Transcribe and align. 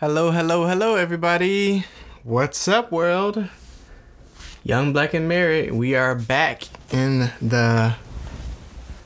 Hello, 0.00 0.30
hello, 0.30 0.66
hello, 0.66 0.96
everybody. 0.96 1.84
What's 2.22 2.66
up, 2.66 2.90
world? 2.90 3.50
Young, 4.64 4.94
black, 4.94 5.12
and 5.12 5.28
married. 5.28 5.72
We 5.72 5.94
are 5.94 6.14
back 6.14 6.62
in 6.90 7.30
the. 7.42 7.96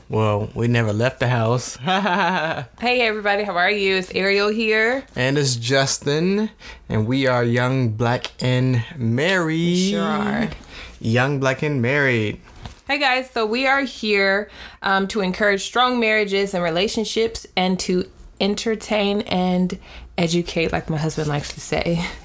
Well, 0.07 0.49
we 0.55 0.69
never 0.69 0.93
left 0.93 1.19
the 1.19 1.27
house. 1.27 1.77
Hey 2.79 3.01
everybody, 3.01 3.43
how 3.43 3.57
are 3.57 3.69
you? 3.69 3.97
It's 3.97 4.09
Ariel 4.11 4.47
here. 4.47 5.03
And 5.17 5.37
it's 5.37 5.57
Justin, 5.57 6.49
and 6.87 7.05
we 7.05 7.27
are 7.27 7.43
young, 7.43 7.89
black, 7.89 8.31
and 8.39 8.81
married. 8.95 9.89
Sure 9.89 10.01
are. 10.01 10.49
Young, 11.01 11.41
black, 11.41 11.61
and 11.61 11.81
married. 11.81 12.39
Hey 12.87 12.99
guys, 12.99 13.29
so 13.29 13.45
we 13.45 13.67
are 13.67 13.81
here 13.81 14.49
um, 14.81 15.09
to 15.09 15.19
encourage 15.19 15.63
strong 15.63 15.99
marriages 15.99 16.53
and 16.53 16.63
relationships 16.63 17.45
and 17.57 17.77
to 17.81 18.09
entertain 18.39 19.21
and 19.21 19.79
educate, 20.17 20.71
like 20.71 20.89
my 20.89 20.97
husband 20.97 21.27
likes 21.27 21.53
to 21.53 21.59
say. 21.61 22.05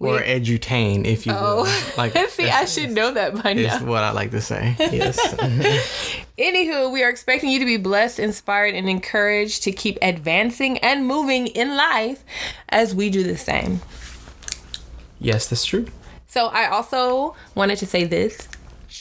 Or 0.00 0.20
edutain, 0.20 1.04
if 1.06 1.26
you 1.26 1.32
will. 1.32 1.64
Oh, 1.66 1.92
Like, 1.98 2.16
see, 2.28 2.48
I 2.48 2.66
should 2.66 2.92
know 2.92 3.10
that 3.14 3.42
by 3.42 3.50
is 3.50 3.80
now. 3.80 3.84
what 3.84 4.04
I 4.04 4.12
like 4.12 4.30
to 4.30 4.40
say. 4.40 4.76
Yes. 4.78 5.18
Anywho, 6.38 6.92
we 6.92 7.02
are 7.02 7.10
expecting 7.10 7.50
you 7.50 7.58
to 7.58 7.64
be 7.64 7.78
blessed, 7.78 8.20
inspired, 8.20 8.76
and 8.76 8.88
encouraged 8.88 9.64
to 9.64 9.72
keep 9.72 9.98
advancing 10.00 10.78
and 10.78 11.04
moving 11.04 11.48
in 11.48 11.76
life 11.76 12.22
as 12.68 12.94
we 12.94 13.10
do 13.10 13.24
the 13.24 13.36
same. 13.36 13.80
yes, 15.18 15.48
that's 15.48 15.64
true. 15.64 15.86
So 16.28 16.46
I 16.46 16.68
also 16.68 17.34
wanted 17.56 17.78
to 17.78 17.86
say 17.86 18.04
this. 18.04 18.46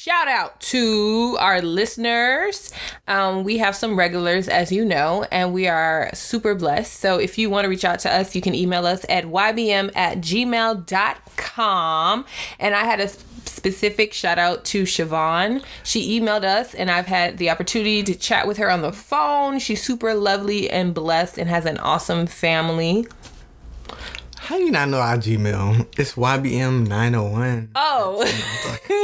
Shout 0.07 0.29
out 0.29 0.61
to 0.61 1.35
our 1.37 1.61
listeners. 1.61 2.71
Um, 3.09 3.43
we 3.43 3.57
have 3.57 3.75
some 3.75 3.99
regulars, 3.99 4.47
as 4.47 4.71
you 4.71 4.85
know, 4.85 5.25
and 5.33 5.53
we 5.53 5.67
are 5.67 6.09
super 6.13 6.55
blessed. 6.55 6.93
So 7.01 7.17
if 7.17 7.37
you 7.37 7.49
want 7.49 7.65
to 7.65 7.69
reach 7.69 7.83
out 7.83 7.99
to 7.99 8.13
us, 8.13 8.33
you 8.33 8.41
can 8.41 8.55
email 8.55 8.85
us 8.85 9.05
at 9.09 9.25
ybm 9.25 9.91
at 9.97 10.19
gmail.com. 10.19 10.85
And 12.57 12.73
I 12.73 12.85
had 12.85 13.01
a 13.01 13.09
specific 13.09 14.13
shout 14.13 14.39
out 14.39 14.63
to 14.65 14.83
Siobhan. 14.83 15.61
She 15.83 16.17
emailed 16.17 16.45
us, 16.45 16.73
and 16.73 16.89
I've 16.89 17.07
had 17.07 17.37
the 17.37 17.49
opportunity 17.49 18.01
to 18.03 18.15
chat 18.15 18.47
with 18.47 18.55
her 18.59 18.71
on 18.71 18.83
the 18.83 18.93
phone. 18.93 19.59
She's 19.59 19.83
super 19.83 20.13
lovely 20.13 20.69
and 20.69 20.93
blessed 20.93 21.37
and 21.37 21.49
has 21.49 21.65
an 21.65 21.79
awesome 21.79 22.27
family. 22.27 23.07
How 24.47 24.55
you 24.55 24.71
not 24.71 24.87
know 24.87 25.01
our 25.01 25.17
Gmail? 25.17 25.99
It's 25.99 26.13
YBM901. 26.13 27.67
Oh. 27.75 28.23
oh. 28.25 28.77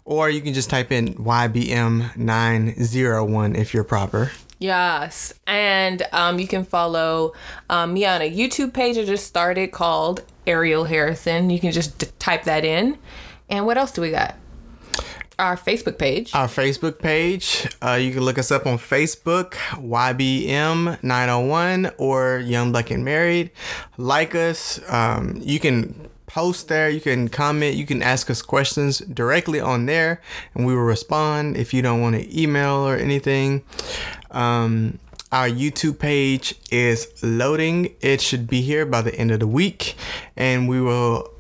Or 0.04 0.28
you 0.30 0.40
can 0.40 0.54
just 0.54 0.70
type 0.70 0.90
in 0.90 1.14
YBM901 1.14 3.56
if 3.56 3.72
you're 3.74 3.84
proper. 3.84 4.32
yes, 4.58 5.34
and 5.46 6.02
um, 6.12 6.38
you 6.38 6.46
can 6.48 6.64
follow 6.64 7.32
um, 7.68 7.92
me 7.94 8.04
on 8.06 8.22
a 8.22 8.30
YouTube 8.30 8.72
page 8.72 8.96
I 8.98 9.04
just 9.04 9.26
started 9.26 9.72
called 9.72 10.22
Ariel 10.46 10.84
Harrison. 10.84 11.50
You 11.50 11.60
can 11.60 11.72
just 11.72 11.98
d- 11.98 12.06
type 12.18 12.44
that 12.44 12.64
in. 12.64 12.96
And 13.48 13.66
what 13.66 13.76
else 13.78 13.92
do 13.92 14.00
we 14.00 14.10
got? 14.10 14.34
Our 15.40 15.56
Facebook 15.56 15.96
page. 15.96 16.34
Our 16.34 16.48
Facebook 16.48 16.98
page, 16.98 17.66
uh, 17.80 17.94
you 17.94 18.12
can 18.12 18.20
look 18.20 18.38
us 18.38 18.50
up 18.50 18.66
on 18.66 18.76
Facebook, 18.76 19.52
YBM901 19.72 21.94
or 21.96 22.40
Young 22.40 22.72
Black 22.72 22.90
and 22.90 23.06
Married. 23.06 23.50
Like 23.96 24.34
us. 24.34 24.78
Um, 24.92 25.40
you 25.42 25.58
can 25.58 26.10
post 26.26 26.68
there, 26.68 26.90
you 26.90 27.00
can 27.00 27.30
comment, 27.30 27.74
you 27.74 27.86
can 27.86 28.02
ask 28.02 28.28
us 28.28 28.42
questions 28.42 28.98
directly 28.98 29.58
on 29.58 29.86
there, 29.86 30.20
and 30.54 30.66
we 30.66 30.74
will 30.74 30.82
respond 30.82 31.56
if 31.56 31.72
you 31.72 31.80
don't 31.80 32.02
want 32.02 32.16
to 32.16 32.38
email 32.38 32.86
or 32.86 32.96
anything. 32.96 33.62
Um, 34.30 34.98
our 35.32 35.48
YouTube 35.48 35.98
page 35.98 36.54
is 36.70 37.08
loading. 37.22 37.94
It 38.02 38.20
should 38.20 38.46
be 38.46 38.60
here 38.60 38.84
by 38.84 39.00
the 39.00 39.14
end 39.14 39.30
of 39.30 39.40
the 39.40 39.46
week, 39.46 39.94
and 40.36 40.68
we 40.68 40.82
will 40.82 41.32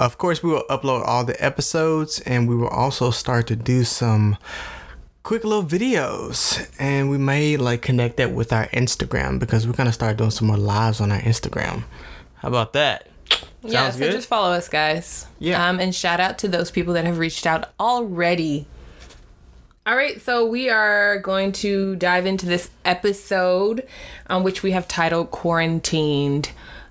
of 0.00 0.18
course, 0.18 0.42
we 0.42 0.50
will 0.50 0.64
upload 0.70 1.06
all 1.06 1.24
the 1.24 1.42
episodes 1.44 2.20
and 2.20 2.48
we 2.48 2.56
will 2.56 2.68
also 2.68 3.10
start 3.10 3.46
to 3.48 3.56
do 3.56 3.84
some 3.84 4.36
quick 5.22 5.44
little 5.44 5.62
videos. 5.64 6.68
And 6.78 7.10
we 7.10 7.18
may 7.18 7.56
like 7.56 7.82
connect 7.82 8.16
that 8.16 8.32
with 8.32 8.52
our 8.52 8.66
Instagram 8.68 9.38
because 9.38 9.66
we're 9.66 9.74
going 9.74 9.88
to 9.88 9.92
start 9.92 10.16
doing 10.16 10.30
some 10.30 10.48
more 10.48 10.56
lives 10.56 11.00
on 11.00 11.12
our 11.12 11.20
Instagram. 11.20 11.84
How 12.36 12.48
about 12.48 12.72
that? 12.72 13.08
yeah, 13.62 13.82
Sounds 13.82 13.94
so 13.94 14.00
good? 14.00 14.12
just 14.12 14.28
follow 14.28 14.52
us, 14.52 14.68
guys. 14.68 15.26
Yeah. 15.38 15.68
Um, 15.68 15.78
and 15.78 15.94
shout 15.94 16.18
out 16.18 16.38
to 16.38 16.48
those 16.48 16.70
people 16.70 16.94
that 16.94 17.04
have 17.04 17.18
reached 17.18 17.46
out 17.46 17.70
already. 17.78 18.66
All 19.86 19.96
right, 19.96 20.20
so 20.20 20.46
we 20.46 20.68
are 20.68 21.18
going 21.18 21.52
to 21.52 21.96
dive 21.96 22.26
into 22.26 22.46
this 22.46 22.70
episode, 22.84 23.86
um, 24.28 24.42
which 24.42 24.62
we 24.62 24.72
have 24.72 24.86
titled 24.86 25.30
"Quarantined." 25.30 26.50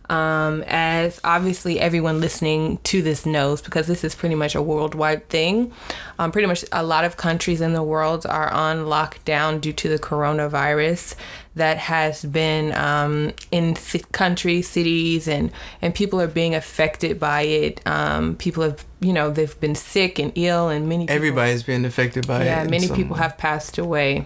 Um, 0.09 0.64
as 0.68 1.20
obviously 1.24 1.80
everyone 1.80 2.20
listening 2.20 2.78
to 2.86 3.02
this 3.03 3.25
knows, 3.25 3.62
because 3.62 3.86
this 3.88 4.03
is 4.03 4.16
pretty 4.16 4.36
much 4.36 4.56
a 4.56 4.62
worldwide 4.62 5.30
thing. 5.30 5.72
Um, 6.18 6.31
pretty 6.31 6.47
much 6.47 6.66
a 6.72 6.84
lot 6.84 7.06
of 7.06 7.16
countries 7.16 7.62
in 7.62 7.74
the 7.74 7.84
world 7.84 8.25
are 8.25 8.50
on 8.52 8.86
lockdown 8.86 9.62
due 9.62 9.74
to 9.74 9.88
the 9.90 10.00
coronavirus 10.00 11.16
that 11.56 11.78
has 11.78 12.24
been 12.25 12.74
um, 12.74 13.34
in 13.52 13.75
ci- 13.75 14.03
countries, 14.12 14.68
cities, 14.68 15.28
and 15.28 15.52
and 15.81 15.94
people 15.94 16.19
are 16.19 16.28
being 16.28 16.56
affected 16.56 17.19
by 17.19 17.42
it. 17.42 17.81
Um, 17.86 18.36
people 18.36 18.64
have, 18.64 18.84
you 19.02 19.14
know, 19.14 19.30
they've 19.30 19.59
been 19.59 19.75
sick 19.75 20.18
and 20.19 20.31
ill, 20.36 20.69
and 20.69 20.90
many 20.90 21.03
people, 21.03 21.16
Everybody's 21.16 21.64
been 21.64 21.86
affected 21.86 22.25
by 22.28 22.42
it. 22.42 22.46
yeah, 22.46 22.64
many 22.64 22.88
people 22.88 23.16
way. 23.16 23.22
have 23.22 23.38
passed 23.38 23.78
away. 23.78 24.25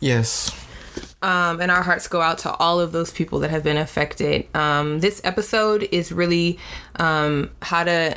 Yes. 0.00 0.50
Um, 1.22 1.60
and 1.60 1.70
our 1.70 1.82
hearts 1.82 2.08
go 2.08 2.22
out 2.22 2.38
to 2.38 2.54
all 2.54 2.80
of 2.80 2.92
those 2.92 3.10
people 3.10 3.40
that 3.40 3.50
have 3.50 3.62
been 3.62 3.76
affected. 3.76 4.46
Um, 4.54 5.00
this 5.00 5.20
episode 5.22 5.86
is 5.92 6.12
really 6.12 6.58
um, 6.96 7.50
how 7.60 7.84
to 7.84 8.16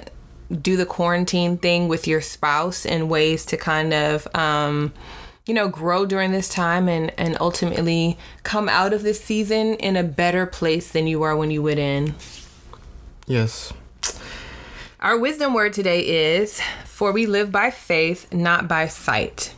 do 0.61 0.77
the 0.77 0.85
quarantine 0.85 1.57
thing 1.57 1.87
with 1.87 2.07
your 2.07 2.21
spouse 2.21 2.85
and 2.85 3.09
ways 3.09 3.45
to 3.47 3.57
kind 3.57 3.93
of, 3.93 4.27
um, 4.35 4.93
you 5.45 5.53
know, 5.53 5.67
grow 5.67 6.05
during 6.05 6.31
this 6.31 6.47
time 6.47 6.87
and, 6.87 7.11
and 7.17 7.37
ultimately 7.41 8.17
come 8.43 8.69
out 8.69 8.93
of 8.93 9.03
this 9.03 9.21
season 9.21 9.75
in 9.75 9.97
a 9.97 10.03
better 10.03 10.45
place 10.45 10.91
than 10.91 11.05
you 11.05 11.19
were 11.19 11.35
when 11.35 11.51
you 11.51 11.61
went 11.61 11.79
in. 11.79 12.15
Yes. 13.27 13.73
Our 14.99 15.17
wisdom 15.17 15.53
word 15.53 15.73
today 15.73 15.99
is 15.99 16.61
For 16.85 17.11
we 17.11 17.25
live 17.25 17.51
by 17.51 17.71
faith, 17.71 18.31
not 18.31 18.69
by 18.69 18.87
sight. 18.87 19.53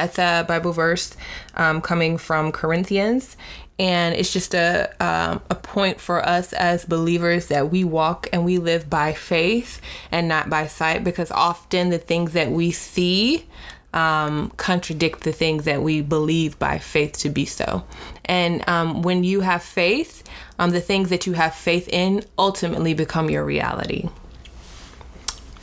That's 0.00 0.18
a 0.18 0.44
Bible 0.48 0.72
verse 0.72 1.14
um, 1.54 1.82
coming 1.82 2.16
from 2.16 2.52
Corinthians. 2.52 3.36
And 3.78 4.14
it's 4.14 4.32
just 4.32 4.54
a, 4.54 4.90
um, 5.02 5.42
a 5.50 5.54
point 5.54 6.00
for 6.00 6.26
us 6.26 6.52
as 6.52 6.84
believers 6.84 7.46
that 7.46 7.70
we 7.70 7.84
walk 7.84 8.28
and 8.32 8.44
we 8.44 8.58
live 8.58 8.88
by 8.88 9.12
faith 9.12 9.80
and 10.10 10.26
not 10.28 10.48
by 10.48 10.66
sight 10.66 11.04
because 11.04 11.30
often 11.30 11.90
the 11.90 11.98
things 11.98 12.32
that 12.32 12.50
we 12.50 12.70
see 12.70 13.46
um, 13.92 14.52
contradict 14.56 15.24
the 15.24 15.32
things 15.32 15.64
that 15.64 15.82
we 15.82 16.00
believe 16.00 16.58
by 16.58 16.78
faith 16.78 17.18
to 17.18 17.28
be 17.28 17.44
so. 17.44 17.84
And 18.24 18.66
um, 18.68 19.02
when 19.02 19.24
you 19.24 19.40
have 19.40 19.62
faith, 19.62 20.22
um, 20.58 20.70
the 20.70 20.80
things 20.80 21.10
that 21.10 21.26
you 21.26 21.32
have 21.34 21.54
faith 21.54 21.88
in 21.88 22.24
ultimately 22.38 22.94
become 22.94 23.28
your 23.28 23.44
reality. 23.44 24.08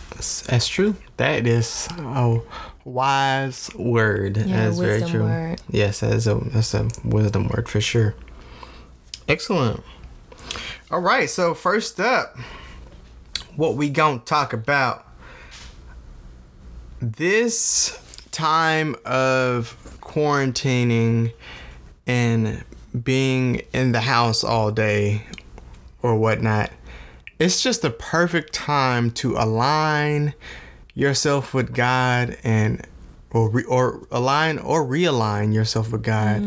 That's, 0.09 0.41
that's 0.41 0.67
true. 0.67 0.95
That 1.17 1.45
is 1.47 1.87
a 1.97 2.41
wise 2.87 3.69
word. 3.75 4.37
Yeah, 4.37 4.45
that's 4.45 4.79
very 4.79 5.01
true. 5.01 5.23
word. 5.23 5.61
Yes, 5.69 5.99
that 5.99 6.13
is 6.13 6.27
a 6.27 6.35
that's 6.35 6.73
a 6.73 6.87
wisdom 7.03 7.49
word 7.49 7.69
for 7.69 7.81
sure. 7.81 8.15
Excellent. 9.27 9.83
All 10.89 11.01
right, 11.01 11.29
so 11.29 11.53
first 11.53 11.99
up, 11.99 12.37
what 13.55 13.75
we 13.75 13.89
gonna 13.89 14.19
talk 14.19 14.53
about 14.53 15.05
this 16.99 17.99
time 18.31 18.95
of 19.05 19.77
quarantining 20.01 21.33
and 22.05 22.63
being 23.03 23.61
in 23.73 23.91
the 23.91 24.01
house 24.01 24.43
all 24.43 24.71
day 24.71 25.23
or 26.01 26.15
whatnot 26.15 26.71
it's 27.39 27.61
just 27.61 27.81
the 27.81 27.89
perfect 27.89 28.53
time 28.53 29.11
to 29.11 29.35
align 29.35 30.33
yourself 30.97 31.53
with 31.53 31.73
God 31.73 32.37
and 32.43 32.85
or 33.31 33.49
re, 33.49 33.63
or 33.63 34.07
align 34.11 34.57
or 34.57 34.85
realign 34.85 35.53
yourself 35.53 35.91
with 35.91 36.03
God. 36.03 36.41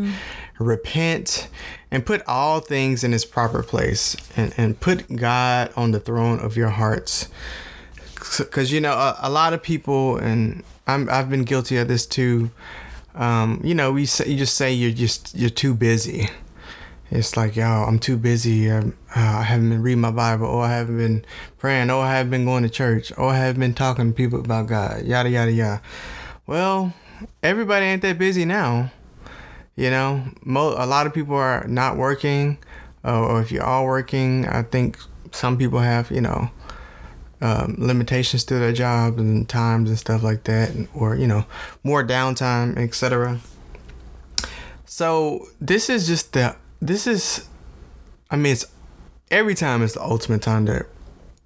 repent, 0.61 1.47
and 1.89 2.05
put 2.05 2.21
all 2.27 2.59
things 2.59 3.03
in 3.03 3.13
its 3.13 3.25
proper 3.25 3.63
place 3.63 4.15
and, 4.37 4.53
and 4.57 4.79
put 4.79 5.15
God 5.15 5.71
on 5.75 5.91
the 5.91 5.99
throne 5.99 6.39
of 6.39 6.55
your 6.55 6.69
hearts. 6.69 7.27
Because, 8.37 8.71
you 8.71 8.79
know, 8.79 8.93
a, 8.93 9.17
a, 9.23 9.29
lot 9.29 9.53
of 9.53 9.61
people, 9.61 10.17
and 10.17 10.63
I'm, 10.87 11.09
I've 11.09 11.29
been 11.29 11.43
guilty 11.43 11.77
of 11.77 11.87
this 11.87 12.05
too. 12.05 12.51
Um, 13.15 13.59
you 13.63 13.75
know, 13.75 13.91
we 13.91 14.05
say, 14.05 14.29
you 14.29 14.37
just 14.37 14.55
say 14.55 14.71
you're 14.71 14.91
just 14.91 15.35
you're 15.35 15.49
too 15.49 15.73
busy. 15.73 16.29
It's 17.11 17.35
like, 17.35 17.57
yo, 17.57 17.65
I'm 17.65 17.99
too 17.99 18.15
busy. 18.15 18.71
Um, 18.71 18.95
uh, 19.13 19.19
I 19.19 19.43
haven't 19.43 19.69
been 19.69 19.81
reading 19.81 19.99
my 19.99 20.11
Bible, 20.11 20.45
or 20.45 20.63
I 20.63 20.69
haven't 20.69 20.97
been 20.97 21.25
praying, 21.57 21.89
or 21.89 22.01
I 22.01 22.15
haven't 22.15 22.31
been 22.31 22.45
going 22.45 22.63
to 22.63 22.69
church, 22.69 23.11
or 23.17 23.31
I 23.31 23.37
haven't 23.37 23.59
been 23.59 23.73
talking 23.73 24.11
to 24.11 24.15
people 24.15 24.39
about 24.39 24.67
God. 24.67 25.03
Yada 25.03 25.29
yada 25.29 25.51
yada. 25.51 25.81
Well, 26.47 26.93
everybody 27.43 27.85
ain't 27.85 28.01
that 28.03 28.17
busy 28.17 28.45
now. 28.45 28.91
You 29.75 29.89
know, 29.89 30.23
mo- 30.45 30.75
a 30.77 30.85
lot 30.85 31.05
of 31.05 31.13
people 31.13 31.35
are 31.35 31.67
not 31.67 31.97
working, 31.97 32.57
uh, 33.03 33.19
or 33.19 33.41
if 33.41 33.51
you 33.51 33.61
are 33.61 33.85
working, 33.85 34.47
I 34.47 34.63
think 34.63 34.97
some 35.31 35.57
people 35.57 35.79
have, 35.79 36.11
you 36.11 36.21
know, 36.21 36.49
um, 37.41 37.75
limitations 37.77 38.45
to 38.45 38.55
their 38.55 38.71
jobs 38.71 39.19
and 39.19 39.49
times 39.49 39.89
and 39.89 39.99
stuff 39.99 40.23
like 40.23 40.45
that, 40.45 40.71
or 40.93 41.17
you 41.17 41.27
know, 41.27 41.43
more 41.83 42.05
downtime, 42.05 42.77
etc. 42.77 43.41
So 44.85 45.47
this 45.59 45.89
is 45.89 46.07
just 46.07 46.31
the 46.31 46.55
this 46.81 47.07
is, 47.07 47.47
I 48.29 48.35
mean, 48.35 48.53
it's 48.53 48.65
every 49.29 49.55
time 49.55 49.81
is 49.81 49.93
the 49.93 50.01
ultimate 50.01 50.41
time 50.41 50.65
to 50.65 50.85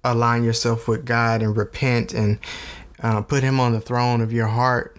align 0.02 0.44
yourself 0.44 0.88
with 0.88 1.04
God 1.04 1.42
and 1.42 1.56
repent 1.56 2.14
and 2.14 2.38
uh, 3.02 3.22
put 3.22 3.42
Him 3.42 3.60
on 3.60 3.72
the 3.72 3.80
throne 3.80 4.20
of 4.20 4.32
your 4.32 4.46
heart. 4.46 4.96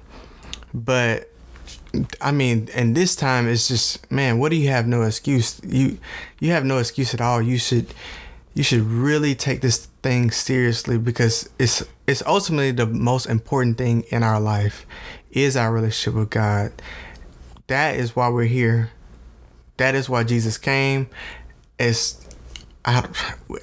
But 0.74 1.32
I 2.22 2.32
mean, 2.32 2.70
and 2.74 2.96
this 2.96 3.16
time 3.16 3.48
it's 3.48 3.68
just 3.68 4.10
man, 4.12 4.40
what 4.40 4.50
do 4.50 4.58
you 4.58 4.70
have 4.70 4.88
no 4.88 5.04
excuse? 5.04 5.60
You 5.64 5.98
you 6.40 6.52
have 6.52 6.66
no 6.66 6.78
excuse 6.78 7.14
at 7.14 7.22
all. 7.22 7.42
You 7.42 7.58
should 7.58 7.94
you 8.54 8.64
should 8.64 8.82
really 8.82 9.36
take 9.36 9.62
this 9.62 9.88
thing 10.04 10.32
seriously 10.32 10.98
because 10.98 11.50
it's 11.58 11.84
it's 12.06 12.24
ultimately 12.26 12.72
the 12.72 12.86
most 12.86 13.26
important 13.26 13.78
thing 13.78 14.02
in 14.10 14.24
our 14.24 14.40
life 14.40 14.86
is 15.32 15.58
our 15.58 15.72
relationship 15.72 16.20
with 16.20 16.30
God. 16.30 16.72
That 17.68 17.96
is 17.96 18.16
why 18.16 18.30
we're 18.30 18.46
here. 18.46 18.92
That 19.78 19.96
is 19.96 20.10
why 20.10 20.24
Jesus 20.24 20.58
came. 20.58 21.08
It's 21.80 22.26
I, 22.86 23.08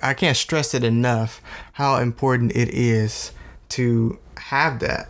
I 0.02 0.14
can't 0.14 0.36
stress 0.36 0.74
it 0.74 0.84
enough 0.84 1.40
how 1.72 1.96
important 1.96 2.52
it 2.54 2.68
is 2.68 3.32
to 3.70 4.18
have 4.36 4.80
that. 4.80 5.08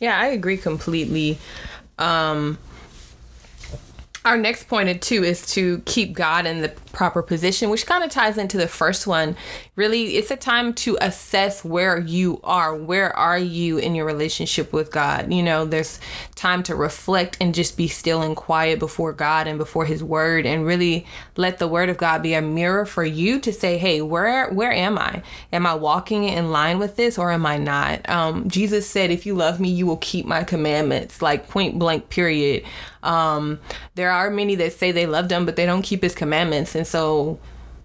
Yeah, 0.00 0.18
I 0.18 0.26
agree 0.26 0.56
completely. 0.56 1.38
Um, 1.98 2.58
our 4.24 4.36
next 4.36 4.64
point 4.64 5.00
too 5.00 5.22
is 5.24 5.46
to 5.54 5.80
keep 5.86 6.14
God 6.14 6.46
in 6.46 6.62
the 6.62 6.68
proper 6.92 7.22
position, 7.22 7.70
which 7.70 7.86
kind 7.86 8.04
of 8.04 8.10
ties 8.10 8.38
into 8.38 8.56
the 8.56 8.68
first 8.68 9.06
one. 9.06 9.36
Really, 9.76 10.16
it's 10.16 10.30
a 10.30 10.36
time 10.36 10.74
to 10.74 10.98
assess 11.00 11.64
where 11.64 11.98
you 11.98 12.40
are. 12.44 12.74
Where 12.74 13.16
are 13.16 13.38
you 13.38 13.78
in 13.78 13.94
your 13.94 14.04
relationship 14.04 14.72
with 14.72 14.90
God? 14.90 15.32
You 15.32 15.42
know, 15.42 15.64
there's 15.64 16.00
time 16.34 16.62
to 16.64 16.74
reflect 16.74 17.36
and 17.40 17.54
just 17.54 17.76
be 17.76 17.88
still 17.88 18.22
and 18.22 18.36
quiet 18.36 18.78
before 18.78 19.12
God 19.12 19.46
and 19.46 19.58
before 19.58 19.84
His 19.84 20.02
Word, 20.02 20.46
and 20.46 20.66
really 20.66 21.06
let 21.36 21.58
the 21.58 21.68
Word 21.68 21.88
of 21.88 21.96
God 21.96 22.22
be 22.22 22.34
a 22.34 22.42
mirror 22.42 22.84
for 22.84 23.04
you 23.04 23.40
to 23.40 23.52
say, 23.52 23.78
"Hey, 23.78 24.02
where 24.02 24.50
where 24.50 24.72
am 24.72 24.98
I? 24.98 25.22
Am 25.52 25.66
I 25.66 25.74
walking 25.74 26.24
in 26.24 26.50
line 26.50 26.78
with 26.78 26.96
this, 26.96 27.18
or 27.18 27.30
am 27.30 27.46
I 27.46 27.56
not?" 27.56 28.08
Um, 28.08 28.48
Jesus 28.48 28.88
said, 28.88 29.10
"If 29.10 29.26
you 29.26 29.34
love 29.34 29.60
Me, 29.60 29.68
you 29.68 29.86
will 29.86 29.96
keep 29.98 30.26
My 30.26 30.44
commandments." 30.44 31.22
Like 31.22 31.48
point 31.48 31.78
blank, 31.78 32.10
period. 32.10 32.64
Um, 33.02 33.60
there 33.94 34.10
are 34.10 34.30
many 34.30 34.54
that 34.56 34.74
say 34.74 34.92
they 34.92 35.06
love 35.06 35.30
Him, 35.30 35.46
but 35.46 35.56
they 35.56 35.66
don't 35.66 35.82
keep 35.82 36.02
His 36.02 36.14
commandments, 36.14 36.74
and 36.80 36.86
so 36.86 37.38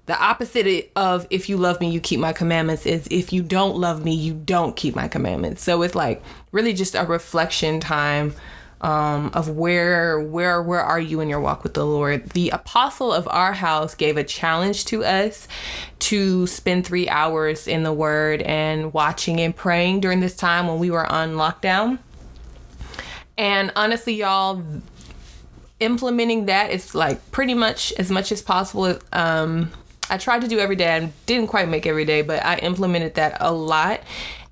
the 0.05 0.17
opposite 0.17 0.89
of 0.95 1.27
if 1.29 1.49
you 1.49 1.57
love 1.57 1.81
me, 1.81 1.89
you 1.91 1.99
keep 1.99 2.17
my 2.17 2.31
commandments 2.31 2.85
is 2.85 3.07
if 3.11 3.33
you 3.33 3.43
don't 3.43 3.75
love 3.75 4.05
me, 4.05 4.13
you 4.13 4.33
don't 4.33 4.73
keep 4.73 4.95
my 4.95 5.09
commandments. 5.09 5.63
So 5.63 5.81
it's 5.81 5.95
like 5.95 6.23
really 6.53 6.71
just 6.71 6.95
a 6.95 7.03
reflection 7.03 7.81
time 7.81 8.33
um, 8.79 9.31
of 9.33 9.49
where 9.49 10.17
where 10.21 10.61
where 10.61 10.79
are 10.79 10.99
you 10.99 11.19
in 11.19 11.27
your 11.27 11.41
walk 11.41 11.63
with 11.63 11.73
the 11.73 11.85
Lord. 11.85 12.29
The 12.29 12.51
apostle 12.51 13.11
of 13.11 13.27
our 13.29 13.51
house 13.51 13.95
gave 13.95 14.15
a 14.15 14.23
challenge 14.23 14.85
to 14.85 15.03
us 15.03 15.49
to 15.99 16.47
spend 16.47 16.87
three 16.87 17.09
hours 17.09 17.67
in 17.67 17.83
the 17.83 17.93
Word 17.93 18.43
and 18.43 18.93
watching 18.93 19.41
and 19.41 19.53
praying 19.53 19.99
during 19.99 20.21
this 20.21 20.37
time 20.37 20.67
when 20.67 20.79
we 20.79 20.89
were 20.89 21.05
on 21.05 21.33
lockdown. 21.33 21.99
And 23.37 23.73
honestly, 23.75 24.13
y'all, 24.13 24.63
implementing 25.79 26.45
that 26.45 26.71
is 26.71 26.95
like 26.95 27.31
pretty 27.31 27.53
much 27.53 27.93
as 27.93 28.09
much 28.09 28.31
as 28.31 28.41
possible. 28.41 28.97
Um, 29.11 29.71
I 30.09 30.17
tried 30.17 30.41
to 30.41 30.47
do 30.47 30.59
every 30.59 30.75
day. 30.75 30.95
I 30.95 31.11
didn't 31.25 31.47
quite 31.47 31.67
make 31.67 31.85
every 31.85 32.05
day, 32.05 32.21
but 32.21 32.43
I 32.45 32.57
implemented 32.57 33.15
that 33.15 33.37
a 33.39 33.51
lot. 33.51 34.01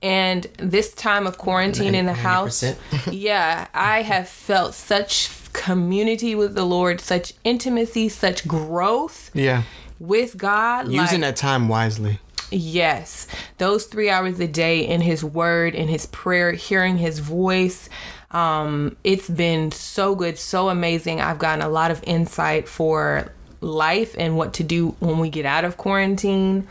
And 0.01 0.43
this 0.57 0.93
time 0.93 1.27
of 1.27 1.37
quarantine 1.37 1.93
90, 1.93 1.97
in 1.97 2.05
the 2.07 2.13
house, 2.13 2.63
yeah, 3.11 3.67
I 3.73 4.01
have 4.01 4.27
felt 4.27 4.73
such 4.73 5.29
community 5.53 6.35
with 6.35 6.55
the 6.55 6.65
Lord, 6.65 6.99
such 6.99 7.33
intimacy, 7.43 8.09
such 8.09 8.47
growth. 8.47 9.31
Yeah. 9.33 9.63
With 9.99 10.35
God. 10.37 10.87
Using 10.87 11.21
like, 11.21 11.21
that 11.21 11.35
time 11.37 11.69
wisely. 11.69 12.19
Yes. 12.51 13.27
Those 13.59 13.85
three 13.85 14.09
hours 14.09 14.39
a 14.39 14.47
day 14.47 14.85
in 14.85 15.01
His 15.01 15.23
Word, 15.23 15.73
in 15.73 15.87
His 15.87 16.05
prayer, 16.07 16.51
hearing 16.51 16.97
His 16.97 17.19
voice. 17.19 17.87
Um, 18.33 18.97
it's 19.03 19.30
been 19.30 19.71
so 19.71 20.15
good, 20.15 20.38
so 20.38 20.69
amazing. 20.69 21.21
I've 21.21 21.39
gotten 21.39 21.63
a 21.63 21.69
lot 21.69 21.91
of 21.91 22.03
insight 22.03 22.68
for 22.68 23.31
life 23.62 24.15
and 24.18 24.35
what 24.35 24.53
to 24.56 24.63
do 24.63 24.95
when 25.00 25.19
we 25.19 25.30
get 25.30 25.45
out 25.45 25.63
of 25.63 25.77
quarantine. 25.77 26.68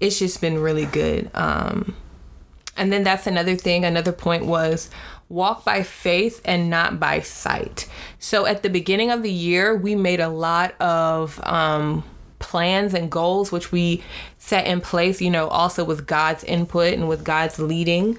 It's 0.00 0.18
just 0.18 0.40
been 0.40 0.58
really 0.58 0.86
good. 0.86 1.30
Um, 1.32 1.96
and 2.76 2.92
then 2.92 3.04
that's 3.04 3.26
another 3.26 3.54
thing. 3.54 3.84
Another 3.84 4.12
point 4.12 4.44
was 4.44 4.90
walk 5.28 5.64
by 5.64 5.82
faith 5.82 6.40
and 6.44 6.68
not 6.68 7.00
by 7.00 7.20
sight. 7.20 7.88
So 8.18 8.46
at 8.46 8.62
the 8.62 8.68
beginning 8.68 9.10
of 9.10 9.22
the 9.22 9.32
year, 9.32 9.74
we 9.74 9.94
made 9.94 10.20
a 10.20 10.28
lot 10.28 10.78
of 10.80 11.40
um, 11.44 12.04
plans 12.38 12.94
and 12.94 13.10
goals, 13.10 13.50
which 13.50 13.72
we 13.72 14.02
set 14.38 14.66
in 14.66 14.80
place, 14.80 15.20
you 15.20 15.30
know, 15.30 15.48
also 15.48 15.84
with 15.84 16.06
God's 16.06 16.44
input 16.44 16.94
and 16.94 17.08
with 17.08 17.24
God's 17.24 17.58
leading 17.58 18.18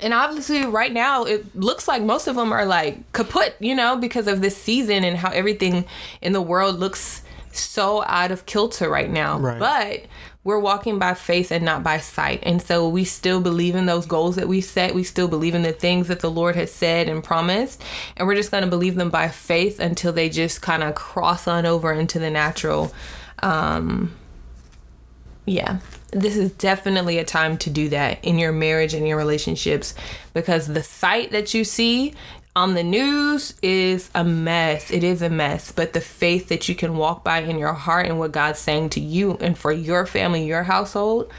and 0.00 0.12
obviously 0.12 0.64
right 0.66 0.92
now 0.92 1.24
it 1.24 1.54
looks 1.54 1.86
like 1.86 2.02
most 2.02 2.26
of 2.26 2.36
them 2.36 2.52
are 2.52 2.66
like 2.66 3.12
kaput 3.12 3.54
you 3.60 3.74
know 3.74 3.96
because 3.96 4.26
of 4.26 4.40
this 4.40 4.56
season 4.56 5.04
and 5.04 5.16
how 5.16 5.30
everything 5.30 5.84
in 6.20 6.32
the 6.32 6.42
world 6.42 6.78
looks 6.78 7.22
so 7.56 8.04
out 8.04 8.30
of 8.30 8.46
kilter 8.46 8.88
right 8.88 9.10
now. 9.10 9.38
Right. 9.38 9.58
but 9.58 10.06
we're 10.42 10.58
walking 10.58 10.98
by 10.98 11.14
faith 11.14 11.50
and 11.50 11.64
not 11.64 11.82
by 11.82 11.98
sight. 11.98 12.40
And 12.42 12.60
so 12.60 12.86
we 12.88 13.04
still 13.04 13.40
believe 13.40 13.74
in 13.74 13.86
those 13.86 14.04
goals 14.04 14.36
that 14.36 14.46
we 14.46 14.60
set. 14.60 14.94
We 14.94 15.02
still 15.02 15.26
believe 15.26 15.54
in 15.54 15.62
the 15.62 15.72
things 15.72 16.08
that 16.08 16.20
the 16.20 16.30
lord 16.30 16.54
has 16.56 16.70
said 16.70 17.08
and 17.08 17.24
promised. 17.24 17.82
And 18.16 18.28
we're 18.28 18.34
just 18.34 18.50
going 18.50 18.64
to 18.64 18.70
believe 18.70 18.96
them 18.96 19.10
by 19.10 19.28
faith 19.28 19.80
until 19.80 20.12
they 20.12 20.28
just 20.28 20.60
kind 20.60 20.82
of 20.82 20.94
cross 20.94 21.48
on 21.48 21.64
over 21.64 21.92
into 21.92 22.18
the 22.18 22.30
natural. 22.30 22.92
Um 23.42 24.14
yeah 25.46 25.78
this 26.14 26.36
is 26.36 26.52
definitely 26.52 27.18
a 27.18 27.24
time 27.24 27.58
to 27.58 27.70
do 27.70 27.88
that 27.90 28.24
in 28.24 28.38
your 28.38 28.52
marriage 28.52 28.94
and 28.94 29.06
your 29.06 29.16
relationships 29.18 29.94
because 30.32 30.68
the 30.68 30.82
sight 30.82 31.32
that 31.32 31.52
you 31.52 31.64
see 31.64 32.14
on 32.56 32.74
the 32.74 32.84
news 32.84 33.54
is 33.62 34.10
a 34.14 34.22
mess. 34.22 34.90
It 34.90 35.02
is 35.02 35.22
a 35.22 35.28
mess. 35.28 35.72
But 35.72 35.92
the 35.92 36.00
faith 36.00 36.48
that 36.48 36.68
you 36.68 36.74
can 36.74 36.96
walk 36.96 37.24
by 37.24 37.40
in 37.40 37.58
your 37.58 37.72
heart 37.72 38.06
and 38.06 38.18
what 38.18 38.32
God's 38.32 38.60
saying 38.60 38.90
to 38.90 39.00
you 39.00 39.36
and 39.40 39.58
for 39.58 39.72
your 39.72 40.06
family, 40.06 40.46
your 40.46 40.62
household, 40.62 41.32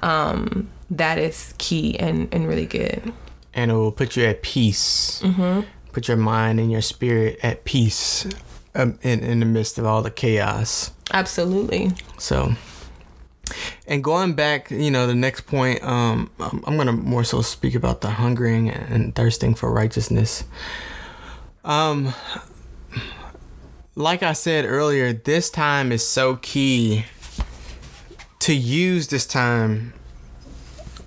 um, 0.00 0.68
that 0.90 1.18
is 1.18 1.54
key 1.58 1.98
and, 1.98 2.28
and 2.32 2.48
really 2.48 2.66
good. 2.66 3.12
And 3.54 3.70
it 3.70 3.74
will 3.74 3.92
put 3.92 4.16
you 4.16 4.24
at 4.24 4.42
peace. 4.42 5.22
Mm-hmm. 5.22 5.60
Put 5.92 6.08
your 6.08 6.16
mind 6.16 6.60
and 6.60 6.70
your 6.70 6.82
spirit 6.82 7.38
at 7.42 7.64
peace 7.64 8.26
um, 8.74 8.98
in, 9.02 9.20
in 9.20 9.40
the 9.40 9.46
midst 9.46 9.78
of 9.78 9.86
all 9.86 10.02
the 10.02 10.10
chaos. 10.10 10.90
Absolutely. 11.12 11.92
So 12.18 12.54
and 13.88 14.02
going 14.02 14.34
back, 14.34 14.70
you 14.70 14.90
know, 14.90 15.06
the 15.06 15.14
next 15.14 15.42
point, 15.42 15.82
um, 15.82 16.30
I'm 16.40 16.76
gonna 16.76 16.92
more 16.92 17.24
so 17.24 17.40
speak 17.42 17.74
about 17.74 18.00
the 18.00 18.10
hungering 18.10 18.68
and 18.68 19.14
thirsting 19.14 19.54
for 19.54 19.72
righteousness. 19.72 20.44
Um, 21.64 22.12
like 23.94 24.22
I 24.22 24.32
said 24.32 24.64
earlier, 24.64 25.12
this 25.12 25.50
time 25.50 25.92
is 25.92 26.06
so 26.06 26.36
key 26.36 27.04
to 28.40 28.54
use 28.54 29.08
this 29.08 29.26
time. 29.26 29.92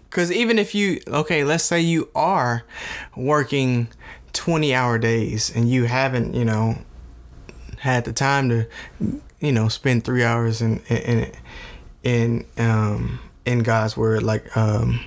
Cause 0.10 0.32
even 0.32 0.58
if 0.58 0.74
you, 0.74 1.02
okay, 1.08 1.44
let's 1.44 1.64
say 1.64 1.80
you 1.80 2.10
are 2.16 2.64
working 3.16 3.90
20 4.34 4.74
hour 4.74 4.98
days 4.98 5.56
and 5.56 5.70
you 5.70 5.86
haven't, 5.86 6.34
you 6.34 6.44
know, 6.44 6.80
had 7.80 8.06
the 8.06 8.14
time 8.14 8.50
to, 8.50 8.68
you 9.40 9.52
know, 9.52 9.68
spend 9.68 10.04
three 10.04 10.24
hours 10.24 10.62
in, 10.62 10.80
in, 10.90 10.98
in 10.98 11.32
in 12.04 12.46
um 12.58 13.20
in 13.46 13.60
God's 13.60 13.98
word 13.98 14.24
like 14.24 14.56
um 14.56 15.00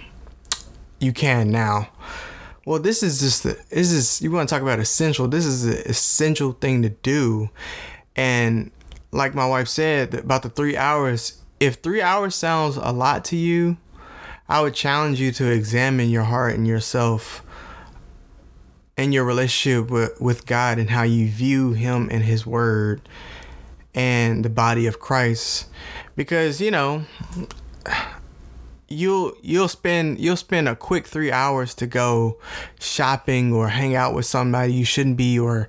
you 1.01 1.13
can 1.13 1.51
now. 1.51 1.89
Well, 2.65 2.79
this 2.79 3.03
is 3.03 3.21
just 3.21 3.43
the, 3.43 3.59
this 3.71 3.91
is 3.91 4.23
you 4.23 4.31
want 4.31 4.49
to 4.49 4.55
talk 4.55 4.63
about 4.63 4.79
essential. 4.79 5.27
This 5.27 5.45
is 5.45 5.65
an 5.65 5.83
essential 5.87 6.53
thing 6.53 6.83
to 6.83 6.91
do, 6.91 7.51
and 8.15 8.71
like 9.11 9.35
my 9.35 9.47
wife 9.47 9.69
said 9.69 10.15
about 10.15 10.43
the 10.43 10.49
three 10.49 10.77
hours. 10.77 11.39
If 11.59 11.77
three 11.77 12.03
hours 12.03 12.35
sounds 12.35 12.77
a 12.77 12.91
lot 12.91 13.25
to 13.27 13.37
you, 13.37 13.77
I 14.49 14.61
would 14.61 14.75
challenge 14.75 15.21
you 15.21 15.31
to 15.33 15.51
examine 15.51 16.11
your 16.11 16.25
heart 16.25 16.55
and 16.55 16.67
yourself 16.67 17.45
and 18.97 19.15
your 19.15 19.25
relationship 19.25 19.91
with, 19.91 20.21
with 20.21 20.47
God 20.47 20.79
and 20.79 20.91
how 20.91 21.03
you 21.03 21.29
view 21.29 21.73
Him 21.73 22.09
and 22.11 22.23
His 22.23 22.45
Word 22.47 23.09
and 23.95 24.45
the 24.45 24.51
body 24.51 24.87
of 24.87 24.99
Christ. 24.99 25.67
Because, 26.23 26.61
you 26.61 26.71
know, 26.71 27.05
you'll 28.87 29.33
you'll 29.43 29.67
spend 29.67 30.21
you'll 30.21 30.37
spend 30.37 30.69
a 30.69 30.76
quick 30.76 31.09
three 31.09 31.33
hours 31.33 31.75
to 31.75 31.87
go 31.88 32.38
shopping 32.79 33.52
or 33.52 33.71
hang 33.71 33.97
out 33.97 34.14
with 34.14 34.25
somebody 34.25 34.73
you 34.73 34.85
shouldn't 34.85 35.17
be 35.17 35.37
or 35.37 35.69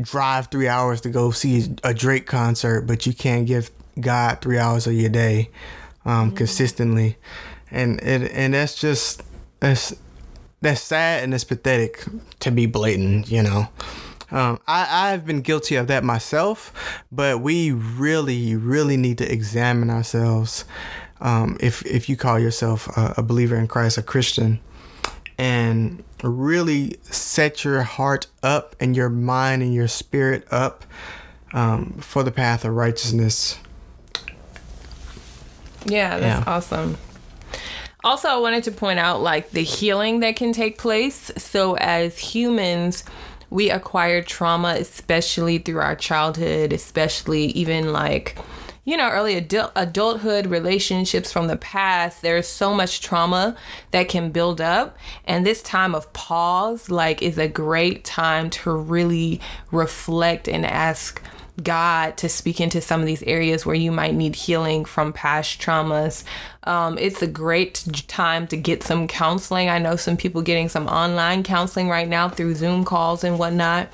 drive 0.00 0.46
three 0.46 0.68
hours 0.68 1.00
to 1.00 1.08
go 1.08 1.32
see 1.32 1.74
a 1.82 1.92
Drake 1.92 2.26
concert, 2.26 2.82
but 2.82 3.04
you 3.04 3.12
can't 3.12 3.48
give 3.48 3.72
God 3.98 4.40
three 4.42 4.58
hours 4.58 4.86
of 4.86 4.92
your 4.92 5.10
day 5.10 5.50
um, 6.04 6.28
mm-hmm. 6.28 6.36
consistently, 6.36 7.16
and 7.68 8.00
it 8.02 8.30
and 8.30 8.54
that's 8.54 8.80
just 8.80 9.24
that's 9.58 9.92
that's 10.60 10.82
sad 10.82 11.24
and 11.24 11.34
it's 11.34 11.42
pathetic 11.42 12.04
to 12.38 12.52
be 12.52 12.66
blatant, 12.66 13.28
you 13.28 13.42
know. 13.42 13.68
Um, 14.30 14.58
I, 14.66 15.12
I've 15.12 15.24
been 15.24 15.40
guilty 15.40 15.76
of 15.76 15.86
that 15.86 16.02
myself, 16.02 16.72
but 17.12 17.40
we 17.40 17.70
really, 17.70 18.56
really 18.56 18.96
need 18.96 19.18
to 19.18 19.32
examine 19.32 19.90
ourselves. 19.90 20.64
Um, 21.20 21.56
if 21.60 21.84
if 21.86 22.08
you 22.08 22.16
call 22.16 22.38
yourself 22.38 22.88
a, 22.96 23.14
a 23.18 23.22
believer 23.22 23.56
in 23.56 23.68
Christ, 23.68 23.98
a 23.98 24.02
Christian, 24.02 24.60
and 25.38 26.02
really 26.22 26.96
set 27.02 27.64
your 27.64 27.82
heart 27.82 28.26
up 28.42 28.76
and 28.80 28.96
your 28.96 29.08
mind 29.08 29.62
and 29.62 29.72
your 29.72 29.88
spirit 29.88 30.46
up 30.50 30.84
um, 31.52 31.98
for 32.00 32.22
the 32.22 32.32
path 32.32 32.64
of 32.64 32.74
righteousness. 32.74 33.58
Yeah, 35.84 36.18
that's 36.18 36.44
yeah. 36.44 36.52
awesome. 36.52 36.98
Also, 38.02 38.28
I 38.28 38.36
wanted 38.36 38.64
to 38.64 38.70
point 38.70 38.98
out 38.98 39.20
like 39.20 39.50
the 39.50 39.62
healing 39.62 40.20
that 40.20 40.36
can 40.36 40.52
take 40.52 40.78
place. 40.78 41.30
So, 41.36 41.76
as 41.76 42.18
humans, 42.18 43.04
we 43.56 43.70
acquire 43.70 44.20
trauma, 44.20 44.76
especially 44.78 45.56
through 45.56 45.80
our 45.80 45.96
childhood, 45.96 46.74
especially 46.74 47.46
even 47.46 47.90
like, 47.90 48.36
you 48.84 48.98
know, 48.98 49.08
early 49.08 49.34
adult, 49.34 49.72
adulthood 49.74 50.46
relationships 50.46 51.32
from 51.32 51.46
the 51.46 51.56
past. 51.56 52.20
There's 52.20 52.46
so 52.46 52.74
much 52.74 53.00
trauma 53.00 53.56
that 53.92 54.10
can 54.10 54.30
build 54.30 54.60
up. 54.60 54.98
And 55.24 55.46
this 55.46 55.62
time 55.62 55.94
of 55.94 56.12
pause, 56.12 56.90
like, 56.90 57.22
is 57.22 57.38
a 57.38 57.48
great 57.48 58.04
time 58.04 58.50
to 58.50 58.70
really 58.72 59.40
reflect 59.72 60.50
and 60.50 60.66
ask 60.66 61.22
God 61.62 62.16
to 62.18 62.28
speak 62.28 62.60
into 62.60 62.80
some 62.80 63.00
of 63.00 63.06
these 63.06 63.22
areas 63.22 63.64
where 63.64 63.74
you 63.74 63.90
might 63.90 64.14
need 64.14 64.36
healing 64.36 64.84
from 64.84 65.12
past 65.12 65.60
traumas. 65.60 66.24
Um, 66.64 66.98
it's 66.98 67.22
a 67.22 67.26
great 67.26 67.84
time 68.08 68.46
to 68.48 68.56
get 68.56 68.82
some 68.82 69.08
counseling. 69.08 69.68
I 69.68 69.78
know 69.78 69.96
some 69.96 70.16
people 70.16 70.42
getting 70.42 70.68
some 70.68 70.86
online 70.86 71.42
counseling 71.42 71.88
right 71.88 72.08
now 72.08 72.28
through 72.28 72.54
Zoom 72.56 72.84
calls 72.84 73.24
and 73.24 73.38
whatnot. 73.38 73.88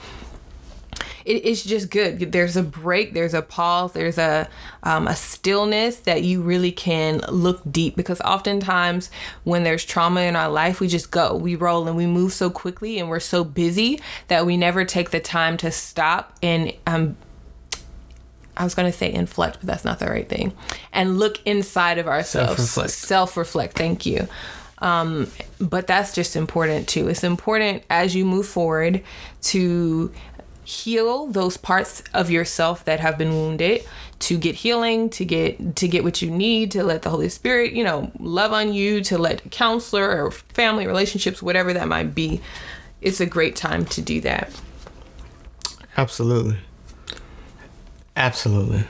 It, 1.25 1.45
it's 1.45 1.63
just 1.63 1.91
good. 1.91 2.33
There's 2.33 2.57
a 2.57 2.63
break, 2.63 3.15
there's 3.15 3.35
a 3.35 3.43
pause, 3.43 3.93
there's 3.93 4.19
a 4.19 4.49
um, 4.83 5.07
a 5.07 5.15
stillness 5.15 5.97
that 5.99 6.25
you 6.25 6.43
really 6.43 6.73
can 6.73 7.21
look 7.29 7.61
deep 7.71 7.95
because 7.95 8.21
oftentimes 8.23 9.11
when 9.45 9.63
there's 9.63 9.85
trauma 9.85 10.23
in 10.23 10.35
our 10.35 10.49
life, 10.49 10.81
we 10.81 10.89
just 10.89 11.11
go, 11.11 11.37
we 11.37 11.55
roll, 11.55 11.87
and 11.87 11.97
we 11.97 12.07
move 12.07 12.33
so 12.33 12.51
quickly, 12.51 12.99
and 12.99 13.09
we're 13.09 13.21
so 13.21 13.45
busy 13.45 14.01
that 14.29 14.45
we 14.45 14.57
never 14.57 14.85
take 14.85 15.11
the 15.11 15.21
time 15.21 15.57
to 15.59 15.71
stop 15.71 16.37
and 16.43 16.73
um, 16.87 17.17
I 18.57 18.65
was 18.65 18.75
going 18.75 18.91
to 18.91 18.97
say 18.97 19.13
inflect, 19.13 19.59
but 19.61 19.67
that's 19.67 19.85
not 19.85 19.99
the 19.99 20.07
right 20.07 20.29
thing. 20.29 20.53
And 20.93 21.19
look 21.19 21.41
inside 21.47 21.99
of 21.99 22.07
ourselves. 22.07 22.57
Self 22.57 22.59
reflect. 22.59 22.91
Self 22.91 23.37
reflect. 23.37 23.77
Thank 23.77 24.07
you. 24.07 24.29
Um, 24.79 25.31
but 25.61 25.87
that's 25.87 26.13
just 26.13 26.35
important 26.35 26.89
too. 26.89 27.09
It's 27.09 27.25
important 27.25 27.85
as 27.89 28.15
you 28.15 28.25
move 28.25 28.47
forward 28.47 29.03
to 29.43 30.13
heal 30.65 31.27
those 31.27 31.57
parts 31.57 32.03
of 32.15 32.31
yourself 32.31 32.85
that 32.85 33.01
have 33.01 33.19
been 33.19 33.31
wounded 33.31 33.85
to 34.21 34.39
get 34.39 34.55
healing 34.55 35.11
to 35.11 35.25
get 35.25 35.75
to 35.75 35.89
get 35.89 36.05
what 36.05 36.23
you 36.23 36.31
need 36.31 36.71
to 36.71 36.85
let 36.85 37.03
the 37.03 37.11
holy 37.11 37.29
spirit 37.29 37.73
you 37.73 37.83
know 37.83 38.13
love 38.21 38.53
on 38.53 38.73
you 38.73 39.03
to 39.03 39.19
let 39.19 39.51
counselor 39.51 40.25
or 40.25 40.31
family 40.31 40.87
relationships 40.87 41.43
whatever 41.43 41.73
that 41.73 41.89
might 41.89 42.15
be 42.15 42.41
it's 43.01 43.21
a 43.21 43.27
great 43.27 43.57
time 43.57 43.85
to 43.85 44.01
do 44.01 44.21
that 44.21 44.53
absolutely 45.97 46.57
Absolutely. 48.17 48.85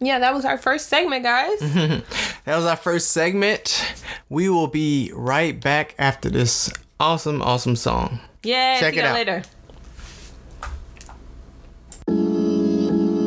Yeah, 0.00 0.18
that 0.18 0.34
was 0.34 0.44
our 0.44 0.58
first 0.58 0.88
segment, 0.88 1.22
guys. 1.22 1.58
that 1.60 2.04
was 2.56 2.66
our 2.66 2.76
first 2.76 3.12
segment. 3.12 3.94
We 4.28 4.48
will 4.48 4.66
be 4.66 5.12
right 5.14 5.58
back 5.58 5.94
after 5.98 6.28
this 6.28 6.70
awesome, 7.00 7.40
awesome 7.42 7.76
song. 7.76 8.20
Yeah, 8.42 8.80
check 8.80 8.96
it 8.96 9.04
out 9.04 9.14
later. 9.14 9.42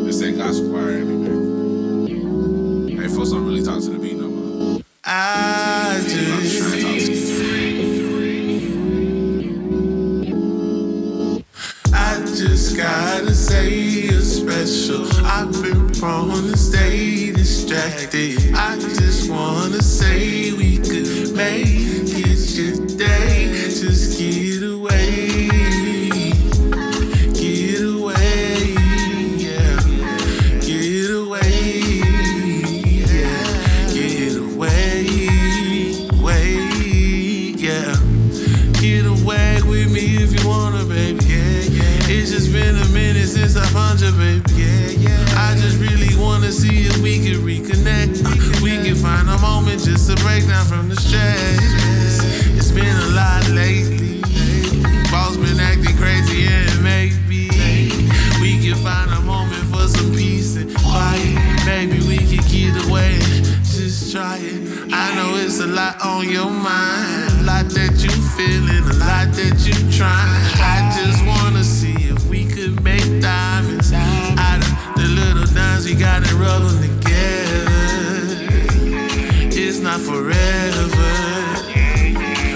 This 0.06 0.22
ain't 0.22 0.38
gospel 0.38 0.70
choir 0.70 1.00
Hey, 3.02 3.08
folks, 3.08 3.32
don't 3.32 3.46
really 3.46 3.64
talk 3.64 3.82
to 3.82 3.90
the 3.90 4.00
beat 4.00 4.18
no 4.18 4.28
more. 4.28 4.82
I 5.04 6.02
just. 6.04 6.78
I 11.94 12.20
just 12.26 12.78
gotta 12.78 13.34
say 13.34 13.70
you're 13.70 14.07
special. 14.48 15.26
I've 15.26 15.52
been 15.62 15.90
prone 15.92 16.30
to 16.30 16.58
stay 16.58 17.32
distracted. 17.32 18.54
I 18.56 18.78
just 18.80 19.30
wanna 19.30 19.82
say 19.82 20.54
we 20.54 20.78
could 20.78 21.36
make 21.36 21.68
it 21.68 22.40
today. 22.56 23.52
Just 23.68 24.18
get 24.18 24.47
not 79.98 80.06
forever, 80.06 80.88